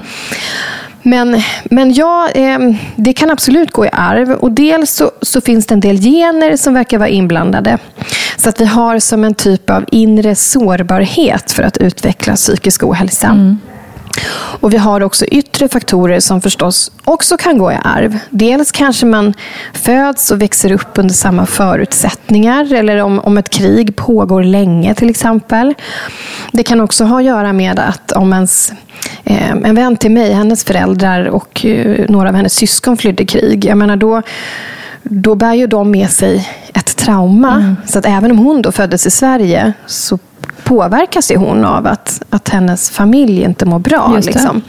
Men, 1.03 1.43
men 1.65 1.93
ja, 1.93 2.29
eh, 2.35 2.59
det 2.97 3.12
kan 3.12 3.31
absolut 3.31 3.71
gå 3.71 3.87
i 3.87 3.91
arv. 3.93 4.31
Och 4.31 4.53
dels 4.53 4.91
så, 4.91 5.11
så 5.23 5.41
finns 5.41 5.67
det 5.67 5.75
en 5.75 5.81
del 5.81 5.97
gener 5.97 6.57
som 6.57 6.75
verkar 6.75 6.99
vara 6.99 7.09
inblandade. 7.09 7.79
Så 8.37 8.49
att 8.49 8.61
vi 8.61 8.65
har 8.65 8.99
som 8.99 9.25
en 9.25 9.35
typ 9.35 9.71
av 9.71 9.85
inre 9.91 10.35
sårbarhet 10.35 11.53
för 11.53 11.62
att 11.62 11.77
utveckla 11.77 12.35
psykisk 12.37 12.83
ohälsa. 12.83 13.27
Mm. 13.27 13.59
Och 14.61 14.72
Vi 14.72 14.77
har 14.77 15.03
också 15.03 15.25
yttre 15.25 15.68
faktorer 15.68 16.20
som 16.20 16.40
förstås 16.40 16.92
också 17.05 17.37
kan 17.37 17.59
gå 17.59 17.72
i 17.72 17.79
arv. 17.85 18.18
Dels 18.31 18.72
kanske 18.72 19.07
man 19.07 19.35
föds 19.72 20.31
och 20.31 20.42
växer 20.42 20.72
upp 20.72 20.98
under 20.98 21.14
samma 21.14 21.46
förutsättningar 21.46 22.72
eller 22.72 22.98
om, 22.98 23.20
om 23.20 23.38
ett 23.38 23.51
krig 23.51 23.96
pågår 23.96 24.42
länge 24.42 24.94
till 24.94 25.11
exempel. 25.11 25.75
Det 26.53 26.62
kan 26.62 26.81
också 26.81 27.05
ha 27.05 27.18
att 27.18 27.25
göra 27.25 27.53
med 27.53 27.79
att 27.79 28.12
om 28.12 28.33
ens, 28.33 28.72
eh, 29.25 29.51
en 29.51 29.75
vän 29.75 29.96
till 29.96 30.11
mig, 30.11 30.33
hennes 30.33 30.64
föräldrar 30.64 31.25
och 31.25 31.64
eh, 31.64 32.07
några 32.09 32.29
av 32.29 32.35
hennes 32.35 32.55
syskon 32.55 32.96
flydde 32.96 33.25
krig. 33.25 33.64
Jag 33.64 33.79
menar 33.79 33.96
då, 33.96 34.22
då 35.03 35.35
bär 35.35 35.55
ju 35.55 35.66
de 35.66 35.90
med 35.90 36.11
sig 36.11 36.48
ett 36.75 36.96
trauma. 36.96 37.77
Så 37.87 37.98
att 37.98 38.07
även 38.07 38.31
om 38.31 38.38
hon 38.38 38.62
då 38.62 38.72
föddes 38.72 39.07
i 39.07 39.11
Sverige 39.11 39.72
så 39.87 40.18
påverkas 40.73 41.31
ju 41.31 41.37
hon 41.37 41.65
av 41.65 41.87
att, 41.87 42.23
att 42.31 42.49
hennes 42.49 42.91
familj 42.91 43.43
inte 43.43 43.65
mår 43.67 43.79
bra. 43.79 44.21
Liksom. 44.23 44.63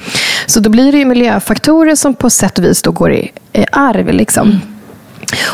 Så 0.45 0.59
då 0.59 0.69
blir 0.69 0.91
det 0.91 1.05
miljöfaktorer 1.05 1.95
som 1.95 2.13
på 2.13 2.29
sätt 2.29 2.57
och 2.57 2.63
vis 2.63 2.81
då 2.81 2.91
går 2.91 3.13
i, 3.13 3.31
i 3.53 3.65
arv. 3.71 4.13
Liksom. 4.13 4.61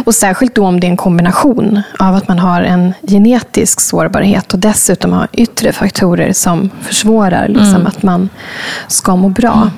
Och 0.05 0.15
särskilt 0.15 0.55
då 0.55 0.65
om 0.65 0.79
det 0.79 0.87
är 0.87 0.91
en 0.91 0.97
kombination 0.97 1.81
av 1.99 2.15
att 2.15 2.27
man 2.27 2.39
har 2.39 2.61
en 2.61 2.93
genetisk 3.01 3.79
sårbarhet 3.81 4.53
och 4.53 4.59
dessutom 4.59 5.13
har 5.13 5.27
yttre 5.31 5.71
faktorer 5.71 6.33
som 6.33 6.69
försvårar 6.81 7.47
liksom, 7.47 7.87
att 7.87 8.03
man 8.03 8.29
ska 8.87 9.15
må 9.15 9.29
bra. 9.29 9.71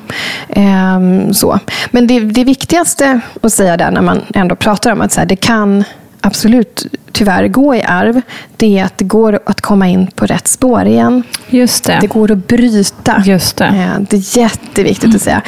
Ehm, 0.49 1.33
så. 1.33 1.59
Men 1.91 2.07
det, 2.07 2.19
det 2.19 2.43
viktigaste 2.43 3.19
att 3.41 3.53
säga 3.53 3.77
där 3.77 3.91
när 3.91 4.01
man 4.01 4.21
ändå 4.33 4.55
pratar 4.55 4.91
om 4.91 5.01
att 5.01 5.11
så 5.11 5.19
här, 5.19 5.27
det 5.27 5.35
kan 5.35 5.83
absolut 6.21 6.85
tyvärr 7.11 7.47
gå 7.47 7.75
i 7.75 7.83
arv, 7.83 8.21
det 8.57 8.79
är 8.79 8.83
att 8.85 8.97
det 8.97 9.05
går 9.05 9.39
att 9.45 9.61
komma 9.61 9.87
in 9.87 10.07
på 10.15 10.25
rätt 10.25 10.47
spår 10.47 10.85
igen. 10.85 11.23
Just 11.49 11.83
det. 11.83 11.97
Det 12.01 12.07
går 12.07 12.31
att 12.31 12.47
bryta. 12.47 13.23
Just 13.25 13.57
det. 13.57 13.65
Eh, 13.65 13.99
Det 14.09 14.17
är 14.17 14.37
jätteviktigt 14.37 15.15
att 15.15 15.21
säga. 15.21 15.41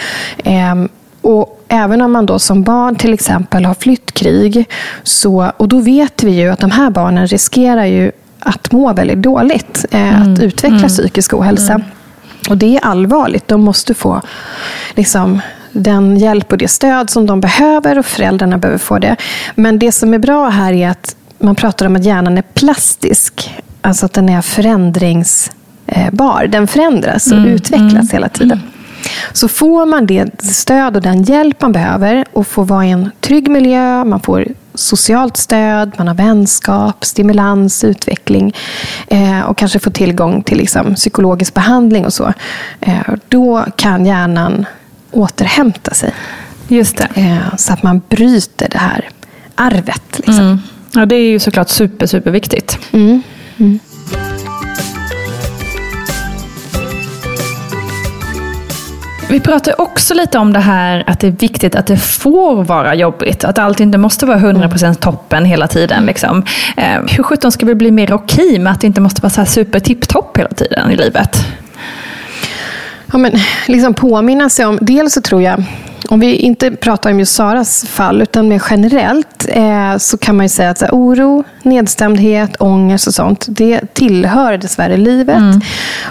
Ehm, 0.44 0.90
Och 1.22 1.60
även 1.68 2.02
om 2.02 2.12
man 2.12 2.26
då 2.26 2.40
som 2.40 2.64
barn 2.64 2.96
till 2.96 3.14
exempel 3.14 3.66
har 3.66 3.74
flytt 3.74 4.12
krig, 4.14 4.66
så, 5.04 5.52
och 5.58 5.68
då 5.68 5.80
vet 5.80 6.24
vi 6.24 6.32
ju 6.32 6.50
att 6.50 6.60
de 6.60 6.72
här 6.72 6.90
barnen 6.90 7.28
riskerar 7.28 7.86
ju 7.86 8.12
att 8.40 8.72
må 8.72 8.94
väldigt 8.94 9.22
dåligt, 9.22 9.86
eh, 9.92 10.22
att 10.22 10.40
utveckla 10.40 10.88
psykisk 10.88 11.34
ohälsa. 11.34 11.82
Och 12.50 12.58
det 12.58 12.76
är 12.78 12.86
allvarligt. 12.86 13.48
De 13.48 13.62
måste 13.62 13.94
få 13.94 14.22
liksom, 14.96 15.42
den 15.74 16.18
hjälp 16.18 16.52
och 16.52 16.58
det 16.58 16.68
stöd 16.68 17.10
som 17.10 17.26
de 17.26 17.42
behöver 17.42 18.00
och 18.00 18.06
föräldrarna 18.06 18.58
behöver 18.58 18.80
få 18.80 19.00
det. 19.00 19.16
Men 19.56 19.80
det 19.80 19.92
som 19.92 20.14
är 20.14 20.20
bra 20.20 20.50
här 20.50 20.74
är 20.74 20.90
att 20.90 21.16
man 21.40 21.56
pratar 21.56 21.86
om 21.86 21.96
att 21.96 22.06
hjärnan 22.06 22.38
är 22.38 22.42
plastisk. 22.42 23.62
Alltså 23.82 24.06
att 24.06 24.14
den 24.14 24.30
är 24.30 24.42
förändringsbar. 24.42 26.48
Den 26.48 26.68
förändras 26.68 27.32
och 27.32 27.38
utvecklas 27.38 28.14
hela 28.14 28.30
tiden. 28.30 28.62
Så 29.34 29.48
får 29.48 29.86
man 29.86 30.06
det 30.06 30.44
stöd 30.44 30.96
och 30.96 31.02
den 31.02 31.24
hjälp 31.24 31.62
man 31.62 31.72
behöver 31.72 32.26
och 32.34 32.48
får 32.48 32.66
vara 32.66 32.86
i 32.86 32.92
en 32.92 33.12
trygg 33.20 33.50
miljö, 33.50 34.04
man 34.04 34.20
får 34.20 34.48
socialt 34.74 35.38
stöd, 35.38 35.92
man 35.98 36.08
har 36.08 36.16
vänskap, 36.16 37.06
stimulans, 37.06 37.84
utveckling 37.84 38.54
eh, 39.08 39.42
och 39.42 39.58
kanske 39.58 39.80
får 39.80 39.92
tillgång 39.92 40.44
till 40.44 40.58
liksom, 40.58 40.96
psykologisk 40.96 41.54
behandling 41.54 42.06
och 42.06 42.14
så. 42.14 42.34
Eh, 42.82 43.02
då 43.28 43.66
kan 43.76 44.06
hjärnan 44.06 44.66
återhämta 45.14 45.94
sig. 45.94 46.14
Just 46.68 46.98
det. 46.98 47.08
Eh, 47.16 47.56
så 47.58 47.74
att 47.74 47.84
man 47.84 48.02
bryter 48.10 48.70
det 48.70 48.78
här 48.78 49.10
arvet. 49.56 50.20
Liksom. 50.26 50.62
Ja, 50.94 51.06
det 51.06 51.16
är 51.16 51.30
ju 51.30 51.40
såklart 51.40 51.70
super, 51.70 52.06
super 52.06 52.32
viktigt. 52.32 52.80
Vi 59.30 59.40
pratar 59.40 59.82
också 59.82 60.14
lite 60.14 60.40
om 60.40 60.54
det 60.54 60.60
här 60.60 61.04
att 61.08 61.20
det 61.20 61.28
är 61.28 61.32
viktigt 61.32 61.76
att 61.76 61.88
det 61.88 61.98
får 61.98 62.64
vara 62.64 62.96
jobbigt. 62.96 63.44
Att 63.44 63.60
allt 63.60 63.80
inte 63.80 63.98
måste 63.98 64.26
vara 64.26 64.38
100% 64.38 64.94
toppen 64.94 65.46
hela 65.46 65.68
tiden. 65.68 66.06
Liksom. 66.06 66.46
Eh, 66.78 67.02
hur 67.10 67.24
sjutton 67.24 67.52
ska 67.52 67.66
vi 67.66 67.76
bli 67.76 67.92
mer 67.92 68.14
okej 68.14 68.60
med 68.60 68.74
att 68.74 68.82
det 68.82 68.88
inte 68.88 69.02
måste 69.02 69.22
vara 69.22 69.30
så 69.30 69.42
här 69.42 69.46
super 69.46 69.80
tipptopp 69.80 70.38
hela 70.38 70.50
tiden 70.50 70.92
i 70.92 70.96
livet? 70.96 71.46
Ja, 73.14 73.18
men, 73.18 73.32
liksom 73.68 73.94
påminna 73.94 74.50
sig 74.50 74.66
om, 74.66 74.78
dels 74.82 75.14
så 75.14 75.22
tror 75.22 75.42
jag, 75.42 75.64
om 76.10 76.20
vi 76.20 76.36
inte 76.36 76.72
pratar 76.72 77.12
om 77.12 77.20
just 77.20 77.36
Saras 77.36 77.86
fall, 77.86 78.22
utan 78.22 78.48
mer 78.48 78.64
generellt, 78.70 79.46
eh, 79.50 79.98
så 79.98 80.18
kan 80.18 80.38
man 80.38 80.46
ju 80.46 80.50
säga 80.50 80.70
att 80.70 80.82
här, 80.82 80.90
oro, 80.92 81.44
nedstämdhet, 81.64 82.56
ångest 82.60 83.08
och 83.08 83.14
sånt, 83.14 83.46
det 83.50 83.94
tillhör 83.94 84.58
dessvärre 84.58 84.98
livet. 84.98 85.38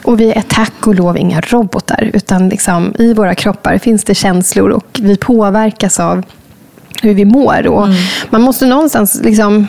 Och 0.02 0.20
vi 0.20 0.32
är 0.32 0.42
tack 0.42 0.86
och 0.86 0.94
lov 0.94 1.18
inga 1.18 1.40
robotar, 1.40 2.10
utan 2.14 2.48
liksom, 2.48 2.94
i 2.98 3.14
våra 3.14 3.34
kroppar 3.34 3.78
finns 3.78 4.04
det 4.04 4.14
känslor 4.14 4.70
och 4.70 5.00
vi 5.02 5.16
påverkas 5.16 6.00
av 6.00 6.22
hur 7.02 7.14
vi 7.14 7.24
mår. 7.24 7.66
Och 7.66 7.88
Man 8.30 8.42
måste 8.42 8.66
någonstans 8.66 9.20
liksom 9.22 9.66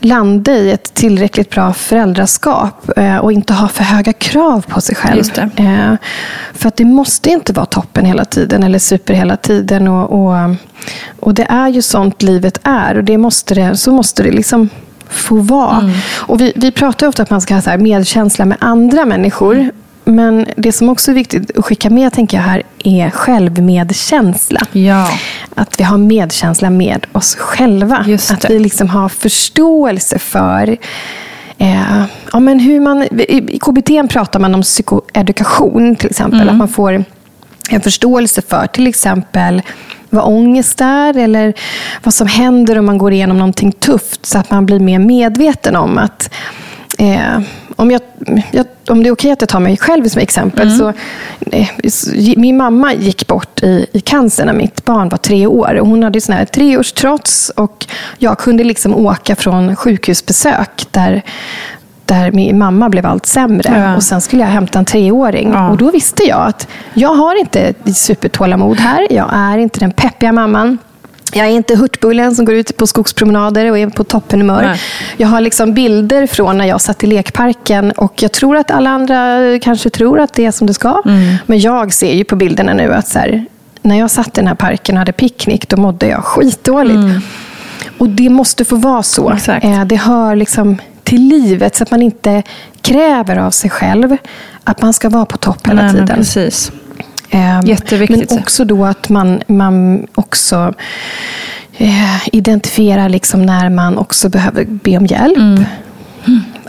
landa 0.00 0.52
i 0.52 0.70
ett 0.70 0.94
tillräckligt 0.94 1.50
bra 1.50 1.72
föräldraskap 1.72 2.90
eh, 2.98 3.16
och 3.16 3.32
inte 3.32 3.54
ha 3.54 3.68
för 3.68 3.84
höga 3.84 4.12
krav 4.12 4.64
på 4.68 4.80
sig 4.80 4.94
själv. 4.96 5.18
Eh, 5.56 5.94
För 6.54 6.68
att 6.68 6.76
det 6.76 6.84
måste 6.84 7.30
inte 7.30 7.52
vara 7.52 7.66
toppen 7.66 8.04
hela 8.04 8.24
tiden 8.24 8.62
eller 8.62 8.78
super 8.78 9.14
hela 9.14 9.36
tiden. 9.36 9.88
Och, 9.88 10.26
och, 10.26 10.54
och 11.20 11.34
det 11.34 11.46
är 11.48 11.68
ju 11.68 11.82
sånt 11.82 12.22
livet 12.22 12.58
är 12.62 12.96
och 12.96 13.04
det 13.04 13.18
måste 13.18 13.54
det, 13.54 13.76
så 13.76 13.92
måste 13.92 14.22
det 14.22 14.30
liksom 14.30 14.68
få 15.08 15.36
vara. 15.36 15.90
Och 16.16 16.40
vi, 16.40 16.52
vi 16.56 16.70
pratar 16.70 17.08
ofta 17.08 17.22
att 17.22 17.30
man 17.30 17.40
ska 17.40 17.54
ha 17.54 17.62
så 17.62 17.76
medkänsla 17.78 18.44
med 18.44 18.56
andra 18.60 19.04
människor. 19.04 19.70
Men 20.08 20.46
det 20.56 20.72
som 20.72 20.88
också 20.88 21.10
är 21.10 21.14
viktigt 21.14 21.58
att 21.58 21.64
skicka 21.64 21.90
med 21.90 22.12
tänker 22.12 22.36
jag 22.36 22.44
här 22.44 22.62
är 22.84 23.10
självmedkänsla. 23.10 24.60
Ja. 24.72 25.10
Att 25.54 25.80
vi 25.80 25.84
har 25.84 25.98
medkänsla 25.98 26.70
med 26.70 27.06
oss 27.12 27.34
själva. 27.34 28.06
Att 28.30 28.50
vi 28.50 28.58
liksom 28.58 28.88
har 28.88 29.08
förståelse 29.08 30.18
för 30.18 30.76
eh, 31.58 32.04
ja, 32.32 32.40
men 32.40 32.58
hur 32.58 32.80
man, 32.80 33.02
I 33.02 33.58
KBT 33.58 34.12
pratar 34.12 34.40
man 34.40 34.54
om 34.54 34.62
psykoedukation 34.62 35.96
till 35.96 36.10
exempel. 36.10 36.40
Mm. 36.40 36.48
Att 36.48 36.58
man 36.58 36.68
får 36.68 37.04
en 37.70 37.80
förståelse 37.80 38.42
för 38.42 38.66
till 38.66 38.86
exempel 38.86 39.62
vad 40.10 40.24
ångest 40.24 40.80
är 40.80 41.16
eller 41.16 41.54
vad 42.02 42.14
som 42.14 42.26
händer 42.26 42.78
om 42.78 42.86
man 42.86 42.98
går 42.98 43.12
igenom 43.12 43.38
någonting 43.38 43.72
tufft 43.72 44.26
så 44.26 44.38
att 44.38 44.50
man 44.50 44.66
blir 44.66 44.80
mer 44.80 44.98
medveten 44.98 45.76
om 45.76 45.98
att 45.98 46.30
eh, 46.98 47.40
om, 47.76 47.90
jag, 47.90 48.00
jag, 48.52 48.66
om 48.88 49.02
det 49.02 49.08
är 49.08 49.12
okej 49.12 49.30
att 49.30 49.40
jag 49.40 49.48
tar 49.48 49.60
mig 49.60 49.76
själv 49.76 50.08
som 50.08 50.22
exempel. 50.22 50.78
Så, 50.78 50.92
eh, 51.52 51.68
min 52.36 52.56
mamma 52.56 52.94
gick 52.94 53.26
bort 53.26 53.62
i, 53.62 53.86
i 53.92 54.00
cancer 54.00 54.44
när 54.44 54.52
mitt 54.52 54.84
barn 54.84 55.08
var 55.08 55.18
tre 55.18 55.46
år. 55.46 55.78
Hon 55.80 56.02
hade 56.02 56.20
sån 56.20 56.34
här 56.34 56.44
treårstrots 56.44 57.50
och 57.56 57.86
jag 58.18 58.38
kunde 58.38 58.64
liksom 58.64 58.94
åka 58.94 59.36
från 59.36 59.76
sjukhusbesök 59.76 60.86
där 60.90 61.22
där 62.06 62.32
min 62.32 62.58
mamma 62.58 62.88
blev 62.88 63.06
allt 63.06 63.26
sämre. 63.26 63.78
Ja. 63.78 63.96
Och 63.96 64.02
Sen 64.02 64.20
skulle 64.20 64.42
jag 64.42 64.48
hämta 64.48 64.78
en 64.78 64.84
treåring. 64.84 65.52
Ja. 65.52 65.70
Och 65.70 65.76
Då 65.76 65.90
visste 65.90 66.24
jag 66.24 66.46
att 66.46 66.68
jag 66.94 67.14
har 67.14 67.40
inte 67.40 67.74
supertålamod 67.94 68.78
här. 68.78 69.06
Jag 69.10 69.28
är 69.32 69.58
inte 69.58 69.80
den 69.80 69.92
peppiga 69.92 70.32
mamman. 70.32 70.78
Jag 71.36 71.46
är 71.46 71.50
inte 71.50 71.76
hurtbullen 71.76 72.34
som 72.34 72.44
går 72.44 72.54
ut 72.54 72.76
på 72.76 72.86
skogspromenader 72.86 73.70
och 73.70 73.78
är 73.78 73.86
på 73.88 74.04
toppenhumör. 74.04 74.62
Nej. 74.62 74.80
Jag 75.16 75.28
har 75.28 75.40
liksom 75.40 75.74
bilder 75.74 76.26
från 76.26 76.58
när 76.58 76.64
jag 76.66 76.80
satt 76.80 77.04
i 77.04 77.06
lekparken 77.06 77.90
och 77.90 78.22
jag 78.22 78.32
tror 78.32 78.56
att 78.56 78.70
alla 78.70 78.90
andra 78.90 79.40
kanske 79.62 79.90
tror 79.90 80.20
att 80.20 80.32
det 80.32 80.44
är 80.46 80.50
som 80.50 80.66
det 80.66 80.74
ska. 80.74 81.02
Mm. 81.06 81.34
Men 81.46 81.58
jag 81.58 81.92
ser 81.92 82.12
ju 82.14 82.24
på 82.24 82.36
bilderna 82.36 82.74
nu 82.74 82.92
att 82.94 83.08
så 83.08 83.18
här, 83.18 83.44
när 83.82 83.98
jag 83.98 84.10
satt 84.10 84.28
i 84.28 84.30
den 84.40 84.46
här 84.46 84.54
parken 84.54 84.94
och 84.94 84.98
hade 84.98 85.12
picknick, 85.12 85.68
då 85.68 85.76
mådde 85.76 86.08
jag 86.08 86.24
skitdåligt. 86.24 87.26
Och 87.98 88.08
det 88.08 88.28
måste 88.28 88.64
få 88.64 88.76
vara 88.76 89.02
så. 89.02 89.22
Mm. 89.26 89.36
Exakt. 89.36 89.64
Eh, 89.64 89.84
Det 89.84 89.96
hör 89.96 90.36
liksom 90.36 90.78
till 91.02 91.28
livet 91.28 91.76
så 91.76 91.82
att 91.82 91.90
man 91.90 92.02
inte 92.02 92.42
kräver 92.80 93.36
av 93.36 93.50
sig 93.50 93.70
själv 93.70 94.16
att 94.64 94.82
man 94.82 94.92
ska 94.92 95.08
vara 95.08 95.26
på 95.26 95.36
topp 95.36 95.66
hela 95.68 95.82
Nej, 95.82 95.90
tiden. 95.92 96.08
precis. 96.16 96.72
Ehm, 97.36 97.66
Jätteviktigt. 97.66 98.30
Men 98.30 98.38
också 98.38 98.64
då 98.64 98.84
att 98.84 99.08
man, 99.08 99.42
man 99.46 100.06
också 100.14 100.74
eh, 101.76 102.28
identifierar 102.32 103.08
liksom 103.08 103.46
när 103.46 103.70
man 103.70 103.98
också 103.98 104.28
behöver 104.28 104.64
be 104.64 104.96
om 104.96 105.06
hjälp. 105.06 105.36
Mm. 105.36 105.64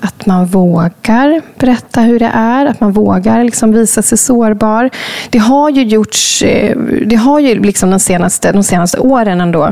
Att 0.01 0.25
man 0.25 0.45
vågar 0.45 1.41
berätta 1.60 2.01
hur 2.01 2.19
det 2.19 2.32
är, 2.34 2.65
att 2.65 2.80
man 2.80 2.91
vågar 2.91 3.43
liksom 3.43 3.71
visa 3.71 4.01
sig 4.01 4.17
sårbar. 4.17 4.89
Det 5.30 5.38
har 5.38 5.69
ju 5.69 5.84
gjorts, 5.84 6.41
eh, 6.41 6.77
det 7.06 7.15
har 7.15 7.39
ju 7.39 7.63
liksom 7.63 7.89
de, 7.89 7.99
senaste, 7.99 8.51
de 8.51 8.63
senaste 8.63 8.99
åren 8.99 9.41
ändå, 9.41 9.71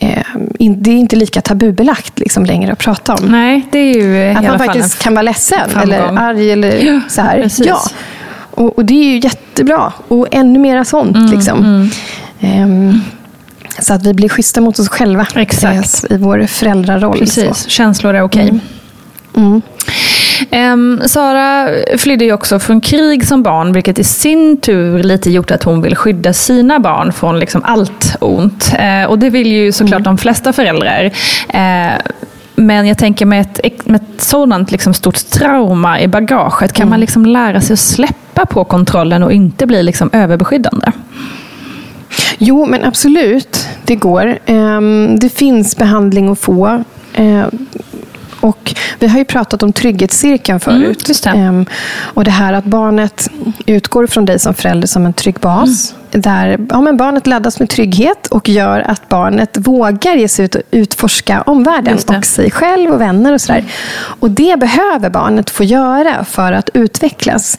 eh, 0.00 0.22
det 0.58 0.90
är 0.90 0.96
inte 0.96 1.16
lika 1.16 1.40
tabubelagt 1.40 2.18
liksom 2.18 2.46
längre 2.46 2.72
att 2.72 2.78
prata 2.78 3.14
om. 3.14 3.24
Nej, 3.24 3.66
det 3.70 3.78
är 3.78 3.94
ju 3.94 4.36
Att 4.36 4.44
man 4.44 4.58
faktiskt 4.58 5.02
kan 5.02 5.14
vara 5.14 5.22
ledsen 5.22 5.70
eller 5.82 6.18
arg 6.18 6.52
eller 6.52 6.84
Ja, 6.84 7.00
så 7.08 7.22
här. 7.22 7.42
precis. 7.42 7.66
Ja. 7.66 7.80
Och, 8.56 8.78
och 8.78 8.84
det 8.84 8.94
är 8.94 9.04
ju 9.04 9.18
jättebra. 9.18 9.92
Och 10.08 10.26
ännu 10.30 10.58
mera 10.58 10.84
sånt. 10.84 11.16
Mm, 11.16 11.30
liksom. 11.32 11.90
Ehm, 12.40 13.00
så 13.78 13.94
att 13.94 14.06
vi 14.06 14.14
blir 14.14 14.28
schyssta 14.28 14.60
mot 14.60 14.78
oss 14.78 14.88
själva 14.88 15.26
Exakt. 15.34 16.04
i 16.10 16.16
vår 16.16 16.46
föräldraroll. 16.46 17.18
Precis, 17.18 17.56
Så. 17.56 17.70
känslor 17.70 18.14
är 18.14 18.22
okej. 18.22 18.60
Mm. 19.36 19.62
Ehm, 20.50 21.00
Sara 21.06 21.68
flydde 21.98 22.24
ju 22.24 22.32
också 22.32 22.58
från 22.58 22.80
krig 22.80 23.26
som 23.26 23.42
barn, 23.42 23.72
vilket 23.72 23.98
i 23.98 24.04
sin 24.04 24.56
tur 24.60 25.02
lite 25.02 25.30
gjort 25.30 25.50
att 25.50 25.62
hon 25.62 25.82
vill 25.82 25.96
skydda 25.96 26.32
sina 26.32 26.80
barn 26.80 27.12
från 27.12 27.38
liksom 27.38 27.62
allt 27.64 28.16
ont. 28.20 28.72
Eh, 28.78 29.04
och 29.10 29.18
det 29.18 29.30
vill 29.30 29.52
ju 29.52 29.72
såklart 29.72 30.04
de 30.04 30.18
flesta 30.18 30.52
föräldrar. 30.52 31.10
Eh, 31.48 31.94
men 32.56 32.86
jag 32.86 32.98
tänker 32.98 33.26
med 33.26 33.40
ett, 33.40 33.86
med 33.86 34.02
ett 34.02 34.22
sådant 34.22 34.70
liksom 34.72 34.94
stort 34.94 35.30
trauma 35.30 36.00
i 36.00 36.08
bagaget, 36.08 36.72
kan 36.72 36.88
man 36.88 37.00
liksom 37.00 37.26
lära 37.26 37.60
sig 37.60 37.74
att 37.74 37.78
släppa 37.80 38.46
på 38.46 38.64
kontrollen 38.64 39.22
och 39.22 39.32
inte 39.32 39.66
bli 39.66 39.82
liksom 39.82 40.10
överbeskyddande? 40.12 40.92
Jo, 42.38 42.66
men 42.66 42.84
absolut. 42.84 43.68
Det 43.84 43.96
går. 43.96 44.38
Ehm, 44.46 45.18
det 45.18 45.28
finns 45.28 45.76
behandling 45.76 46.28
att 46.28 46.38
få. 46.38 46.84
Och 48.40 48.74
vi 48.98 49.08
har 49.08 49.18
ju 49.18 49.24
pratat 49.24 49.62
om 49.62 49.72
trygghetscirkeln 49.72 50.60
förut. 50.60 51.26
Mm, 51.26 51.38
det. 51.38 51.40
Ehm, 51.40 51.66
och 51.98 52.24
det 52.24 52.30
här 52.30 52.52
att 52.52 52.64
barnet 52.64 53.28
utgår 53.66 54.06
från 54.06 54.24
dig 54.24 54.38
som 54.38 54.54
förälder 54.54 54.86
som 54.86 55.06
en 55.06 55.12
trygg 55.12 55.34
bas. 55.40 55.94
Mm. 56.10 56.22
Där 56.22 56.58
ja, 56.70 56.80
men 56.80 56.96
barnet 56.96 57.26
laddas 57.26 57.60
med 57.60 57.68
trygghet 57.68 58.26
och 58.26 58.48
gör 58.48 58.80
att 58.80 59.08
barnet 59.08 59.56
vågar 59.56 60.14
ge 60.14 60.28
sig 60.28 60.44
ut 60.44 60.54
och 60.54 60.62
utforska 60.70 61.42
omvärlden 61.42 61.98
och 62.08 62.24
sig 62.24 62.50
själv 62.50 62.90
och 62.90 63.00
vänner 63.00 63.32
och 63.32 63.40
sådär. 63.40 63.64
Och 63.96 64.30
det 64.30 64.58
behöver 64.58 65.10
barnet 65.10 65.50
få 65.50 65.64
göra 65.64 66.24
för 66.24 66.52
att 66.52 66.70
utvecklas. 66.74 67.58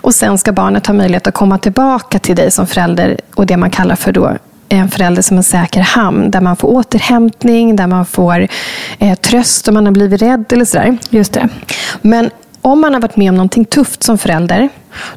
Och 0.00 0.14
sen 0.14 0.38
ska 0.38 0.52
barnet 0.52 0.86
ha 0.86 0.94
möjlighet 0.94 1.26
att 1.26 1.34
komma 1.34 1.58
tillbaka 1.58 2.18
till 2.18 2.36
dig 2.36 2.50
som 2.50 2.66
förälder 2.66 3.20
och 3.34 3.46
det 3.46 3.56
man 3.56 3.70
kallar 3.70 3.96
för 3.96 4.12
då 4.12 4.36
en 4.80 4.88
förälder 4.88 5.22
som 5.22 5.36
en 5.36 5.42
säker 5.42 5.80
hamn. 5.80 6.30
Där 6.30 6.40
man 6.40 6.56
får 6.56 6.68
återhämtning, 6.68 7.76
där 7.76 7.86
man 7.86 8.06
får 8.06 8.48
eh, 8.98 9.18
tröst 9.18 9.68
om 9.68 9.74
man 9.74 9.86
har 9.86 9.92
blivit 9.92 10.22
rädd 10.22 10.44
eller 10.52 10.64
sådär. 10.64 10.98
Just 11.10 11.32
det. 11.32 11.48
Men 12.00 12.30
om 12.62 12.80
man 12.80 12.94
har 12.94 13.00
varit 13.00 13.16
med 13.16 13.28
om 13.28 13.34
någonting 13.34 13.64
tufft 13.64 14.02
som 14.02 14.18
förälder, 14.18 14.68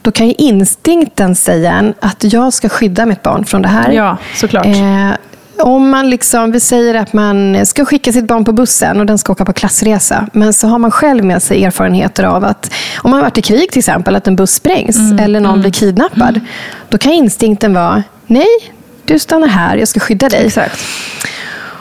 då 0.01 0.11
kan 0.11 0.27
ju 0.27 0.33
instinkten 0.33 1.35
säga 1.35 1.73
en 1.73 1.93
att 1.99 2.33
jag 2.33 2.53
ska 2.53 2.69
skydda 2.69 3.05
mitt 3.05 3.23
barn 3.23 3.45
från 3.45 3.61
det 3.61 3.67
här. 3.67 3.91
Ja, 3.91 4.17
såklart. 4.35 4.65
Eh, 4.65 5.11
om 5.59 5.89
man 5.89 6.09
liksom, 6.09 6.51
vi 6.51 6.59
säger 6.59 6.95
att 6.95 7.13
man 7.13 7.65
ska 7.65 7.85
skicka 7.85 8.11
sitt 8.11 8.27
barn 8.27 8.45
på 8.45 8.53
bussen 8.53 8.99
och 8.99 9.05
den 9.05 9.17
ska 9.17 9.31
åka 9.31 9.45
på 9.45 9.53
klassresa. 9.53 10.27
Men 10.33 10.53
så 10.53 10.67
har 10.67 10.79
man 10.79 10.91
själv 10.91 11.25
med 11.25 11.43
sig 11.43 11.63
erfarenheter 11.65 12.23
av 12.23 12.45
att 12.45 12.73
om 12.97 13.11
man 13.11 13.19
har 13.19 13.23
varit 13.25 13.37
i 13.37 13.41
krig 13.41 13.71
till 13.71 13.79
exempel, 13.79 14.15
att 14.15 14.27
en 14.27 14.35
buss 14.35 14.53
sprängs 14.53 14.97
Mm, 14.97 15.19
eller 15.19 15.39
någon 15.39 15.61
blir 15.61 15.71
kidnappad. 15.71 16.39
Då 16.89 16.97
kan 16.97 17.11
instinkten 17.11 17.73
vara, 17.73 18.03
nej, 18.27 18.47
du 19.07 19.19
stannar 19.19 19.47
här, 19.47 19.77
jag 19.77 19.87
ska 19.87 19.99
skydda 19.99 20.29
dig. 20.29 20.45
Exakt. 20.45 20.79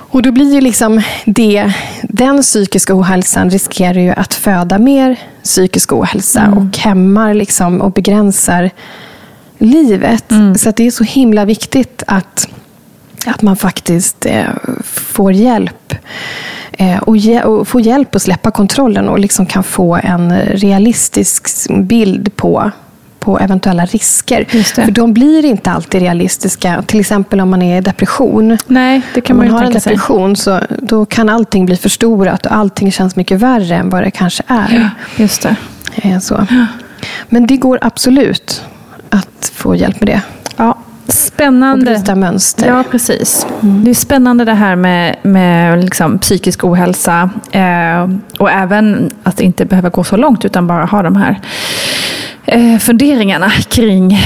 Och 0.08 0.22
då 0.22 0.32
blir 0.32 0.54
ju 0.54 0.60
liksom 0.60 1.02
det, 1.24 1.72
den 2.02 2.42
psykiska 2.42 2.94
ohälsan 2.98 3.50
riskerar 3.50 4.00
ju 4.00 4.10
att 4.10 4.34
föda 4.34 4.78
mer 4.78 5.16
psykisk 5.42 5.92
ohälsa 5.92 6.40
Mm. 6.40 6.58
och 6.58 6.78
hämmar 6.78 7.34
liksom 7.34 7.80
och 7.80 7.92
begränsar 7.92 8.70
livet. 9.58 10.30
Mm. 10.30 10.54
Så 10.54 10.70
det 10.70 10.86
är 10.86 10.90
så 10.90 11.04
himla 11.04 11.44
viktigt 11.44 12.02
att, 12.06 12.48
att 13.26 13.42
man 13.42 13.56
faktiskt 13.56 14.26
eh, 14.26 14.44
får 14.84 15.32
hjälp. 15.32 15.94
Eh, 16.72 16.98
och, 16.98 17.16
ge, 17.16 17.42
och 17.42 17.68
få 17.68 17.80
hjälp 17.80 18.14
att 18.14 18.22
släppa 18.22 18.50
kontrollen 18.50 19.08
och 19.08 19.18
liksom 19.18 19.46
kan 19.46 19.64
få 19.64 19.98
en 20.02 20.38
realistisk 20.40 21.48
bild 21.70 22.36
på 22.36 22.70
på 23.26 23.38
eventuella 23.38 23.84
risker. 23.86 24.44
För 24.84 24.90
de 24.90 25.12
blir 25.12 25.44
inte 25.44 25.70
alltid 25.70 26.00
realistiska. 26.00 26.82
Till 26.82 27.00
exempel 27.00 27.40
om 27.40 27.50
man 27.50 27.62
är 27.62 27.78
i 27.78 27.80
depression. 27.80 28.58
Nej, 28.66 29.02
det 29.14 29.20
kan 29.20 29.36
Om 29.36 29.38
man 29.44 29.52
man 29.52 29.58
har 29.64 29.72
en 29.72 29.80
sig. 29.80 29.90
depression 29.92 30.36
så 30.36 30.60
då 30.82 31.06
kan 31.06 31.28
allting 31.28 31.66
bli 31.66 31.76
förstorat 31.76 32.46
och 32.46 32.52
allting 32.52 32.92
känns 32.92 33.16
mycket 33.16 33.38
värre 33.40 33.74
än 33.76 33.90
vad 33.90 34.02
det 34.02 34.10
kanske 34.10 34.42
är. 34.46 34.74
Ja, 34.80 35.22
just 35.22 35.42
det. 35.42 35.56
Eh, 35.94 36.18
Så. 36.18 36.46
Men 37.28 37.46
det 37.46 37.56
går 37.56 37.78
absolut 37.82 38.64
att 39.10 39.52
få 39.54 39.74
hjälp 39.76 40.00
med 40.00 40.08
det. 40.08 40.20
Ja, 40.56 40.78
Och 41.06 41.12
spännande. 41.12 41.84
bryta 41.84 42.14
mönster. 42.14 42.66
Ja, 42.68 42.84
precis. 42.90 43.46
Det 43.60 43.90
är 43.90 43.94
spännande 43.94 44.44
det 44.44 44.54
här 44.54 44.76
med, 44.76 45.16
med 45.22 45.84
liksom 45.84 46.18
psykisk 46.18 46.64
ohälsa. 46.64 47.30
Eh, 47.50 48.08
och 48.38 48.50
även 48.50 49.10
att 49.22 49.40
inte 49.40 49.64
behöva 49.64 49.88
gå 49.88 50.04
så 50.04 50.16
långt 50.16 50.44
utan 50.44 50.66
bara 50.66 50.84
ha 50.84 51.02
de 51.02 51.16
här 51.16 51.40
funderingarna 52.80 53.50
kring, 53.50 54.18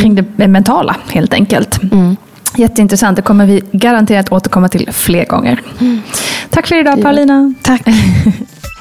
kring 0.00 0.14
det 0.14 0.48
mentala 0.48 0.96
helt 1.08 1.34
enkelt. 1.34 1.78
Jätteintressant. 2.56 3.16
Det 3.16 3.22
kommer 3.22 3.46
vi 3.46 3.62
garanterat 3.72 4.32
återkomma 4.32 4.68
till 4.68 4.88
fler 4.92 5.24
gånger. 5.24 5.62
Tack 6.50 6.66
för 6.66 6.80
idag 6.80 7.02
Paulina. 7.02 7.54
Tack. 7.62 7.82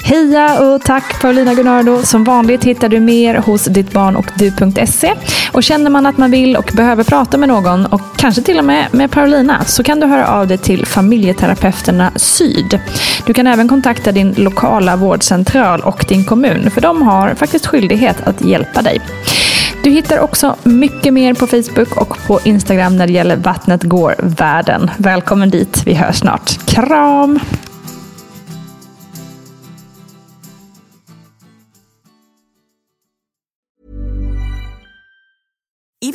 Heja 0.04 0.60
och 0.60 0.82
tack 0.82 1.22
Paulina 1.22 1.54
Gunnardo. 1.54 2.02
Som 2.04 2.24
vanligt 2.24 2.64
hittar 2.64 2.90
du 2.90 3.00
mer 3.00 3.36
hos 3.36 3.66
dittbarnochdu.se. 3.66 5.14
Och 5.52 5.64
känner 5.64 5.90
man 5.90 6.06
att 6.06 6.18
man 6.18 6.32
vill 6.32 6.56
och 6.56 6.72
behöver 6.74 7.04
prata 7.04 7.38
med 7.38 7.50
någon 7.50 7.86
och 7.86 8.02
kanske 8.18 8.42
till 8.42 8.60
och 8.60 8.66
med 8.66 8.88
med 8.92 9.12
Paulina 9.12 9.66
så 9.66 9.84
kan 9.84 10.00
du 10.00 10.08
höra 10.08 10.28
av 10.28 10.48
dig 10.48 10.58
till 10.58 10.86
familjeterapeuterna 10.86 12.12
Syd. 12.16 12.80
Du 13.26 13.34
kan 13.34 13.48
även 13.48 13.68
kontakta 13.68 14.12
din 14.12 14.34
lokala 14.38 14.96
vårdcentral 14.96 15.82
och 15.82 16.06
din 16.08 16.26
kommun 16.26 16.72
för 16.72 16.82
de 16.82 17.02
har 17.02 17.36
faktiskt 17.36 17.68
skyldighet 17.68 18.28
att 18.28 18.42
hjälpa 18.42 18.82
dig. 18.82 19.02
Du 19.84 19.90
hittar 19.90 20.20
också 20.20 20.56
mycket 20.64 21.14
mer 21.14 21.34
på 21.34 21.48
Facebook 21.48 21.98
och 21.98 22.18
på 22.28 22.40
Instagram 22.44 22.98
när 22.98 23.08
det 23.08 23.14
gäller 23.14 23.36
Vattnet 23.36 23.84
går 23.84 24.16
världen. 24.20 24.92
Välkommen 24.98 25.50
dit, 25.50 25.82
vi 25.86 25.94
hörs 25.94 26.16
snart. 26.16 26.66
Kram! 26.66 27.40